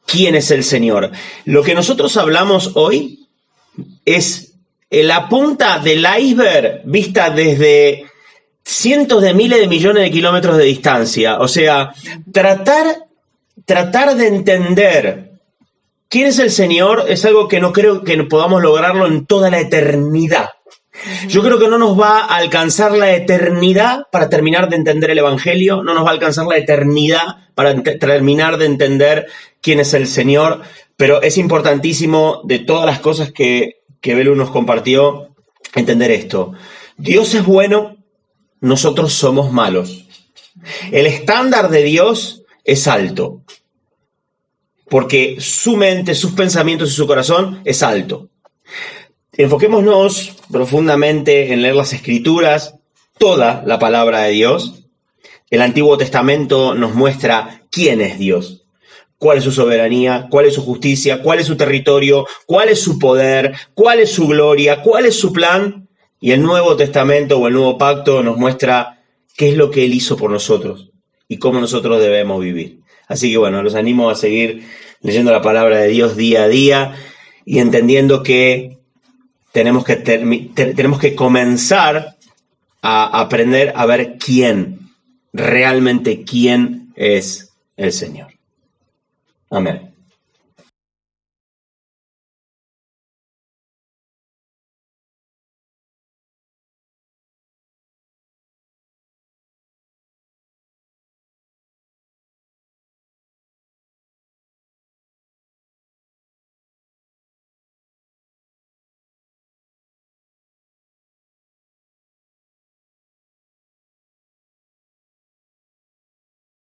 [0.07, 1.11] quién es el Señor.
[1.45, 3.29] Lo que nosotros hablamos hoy
[4.05, 4.55] es
[4.91, 8.07] la punta del iceberg vista desde
[8.67, 11.39] cientos de miles de millones de kilómetros de distancia.
[11.39, 11.93] O sea,
[12.33, 13.07] tratar,
[13.65, 15.31] tratar de entender
[16.09, 19.61] quién es el Señor es algo que no creo que podamos lograrlo en toda la
[19.61, 20.51] eternidad.
[21.29, 25.19] Yo creo que no nos va a alcanzar la eternidad para terminar de entender el
[25.19, 29.27] Evangelio, no nos va a alcanzar la eternidad para terminar de entender
[29.61, 30.63] quién es el Señor,
[30.97, 35.29] pero es importantísimo de todas las cosas que, que Belu nos compartió,
[35.75, 36.55] entender esto.
[36.97, 37.96] Dios es bueno,
[38.61, 40.07] nosotros somos malos.
[40.91, 43.43] El estándar de Dios es alto,
[44.89, 48.29] porque su mente, sus pensamientos y su corazón es alto.
[49.33, 52.77] Enfoquémonos profundamente en leer las escrituras,
[53.19, 54.87] toda la palabra de Dios.
[55.51, 58.67] El Antiguo Testamento nos muestra quién es Dios,
[59.19, 62.99] cuál es su soberanía, cuál es su justicia, cuál es su territorio, cuál es su
[62.99, 65.86] poder, cuál es su gloria, cuál es su plan.
[66.27, 69.01] Y el Nuevo Testamento o el Nuevo Pacto nos muestra
[69.37, 70.91] qué es lo que Él hizo por nosotros
[71.29, 72.81] y cómo nosotros debemos vivir.
[73.07, 74.67] Así que bueno, los animo a seguir
[75.03, 76.97] leyendo la palabra de Dios día a día
[77.45, 78.77] y entendiendo que
[79.53, 82.17] tenemos que, tenemos que comenzar
[82.83, 84.81] a aprender a ver quién,
[85.33, 88.33] realmente quién es el Señor.
[89.49, 89.96] Amén.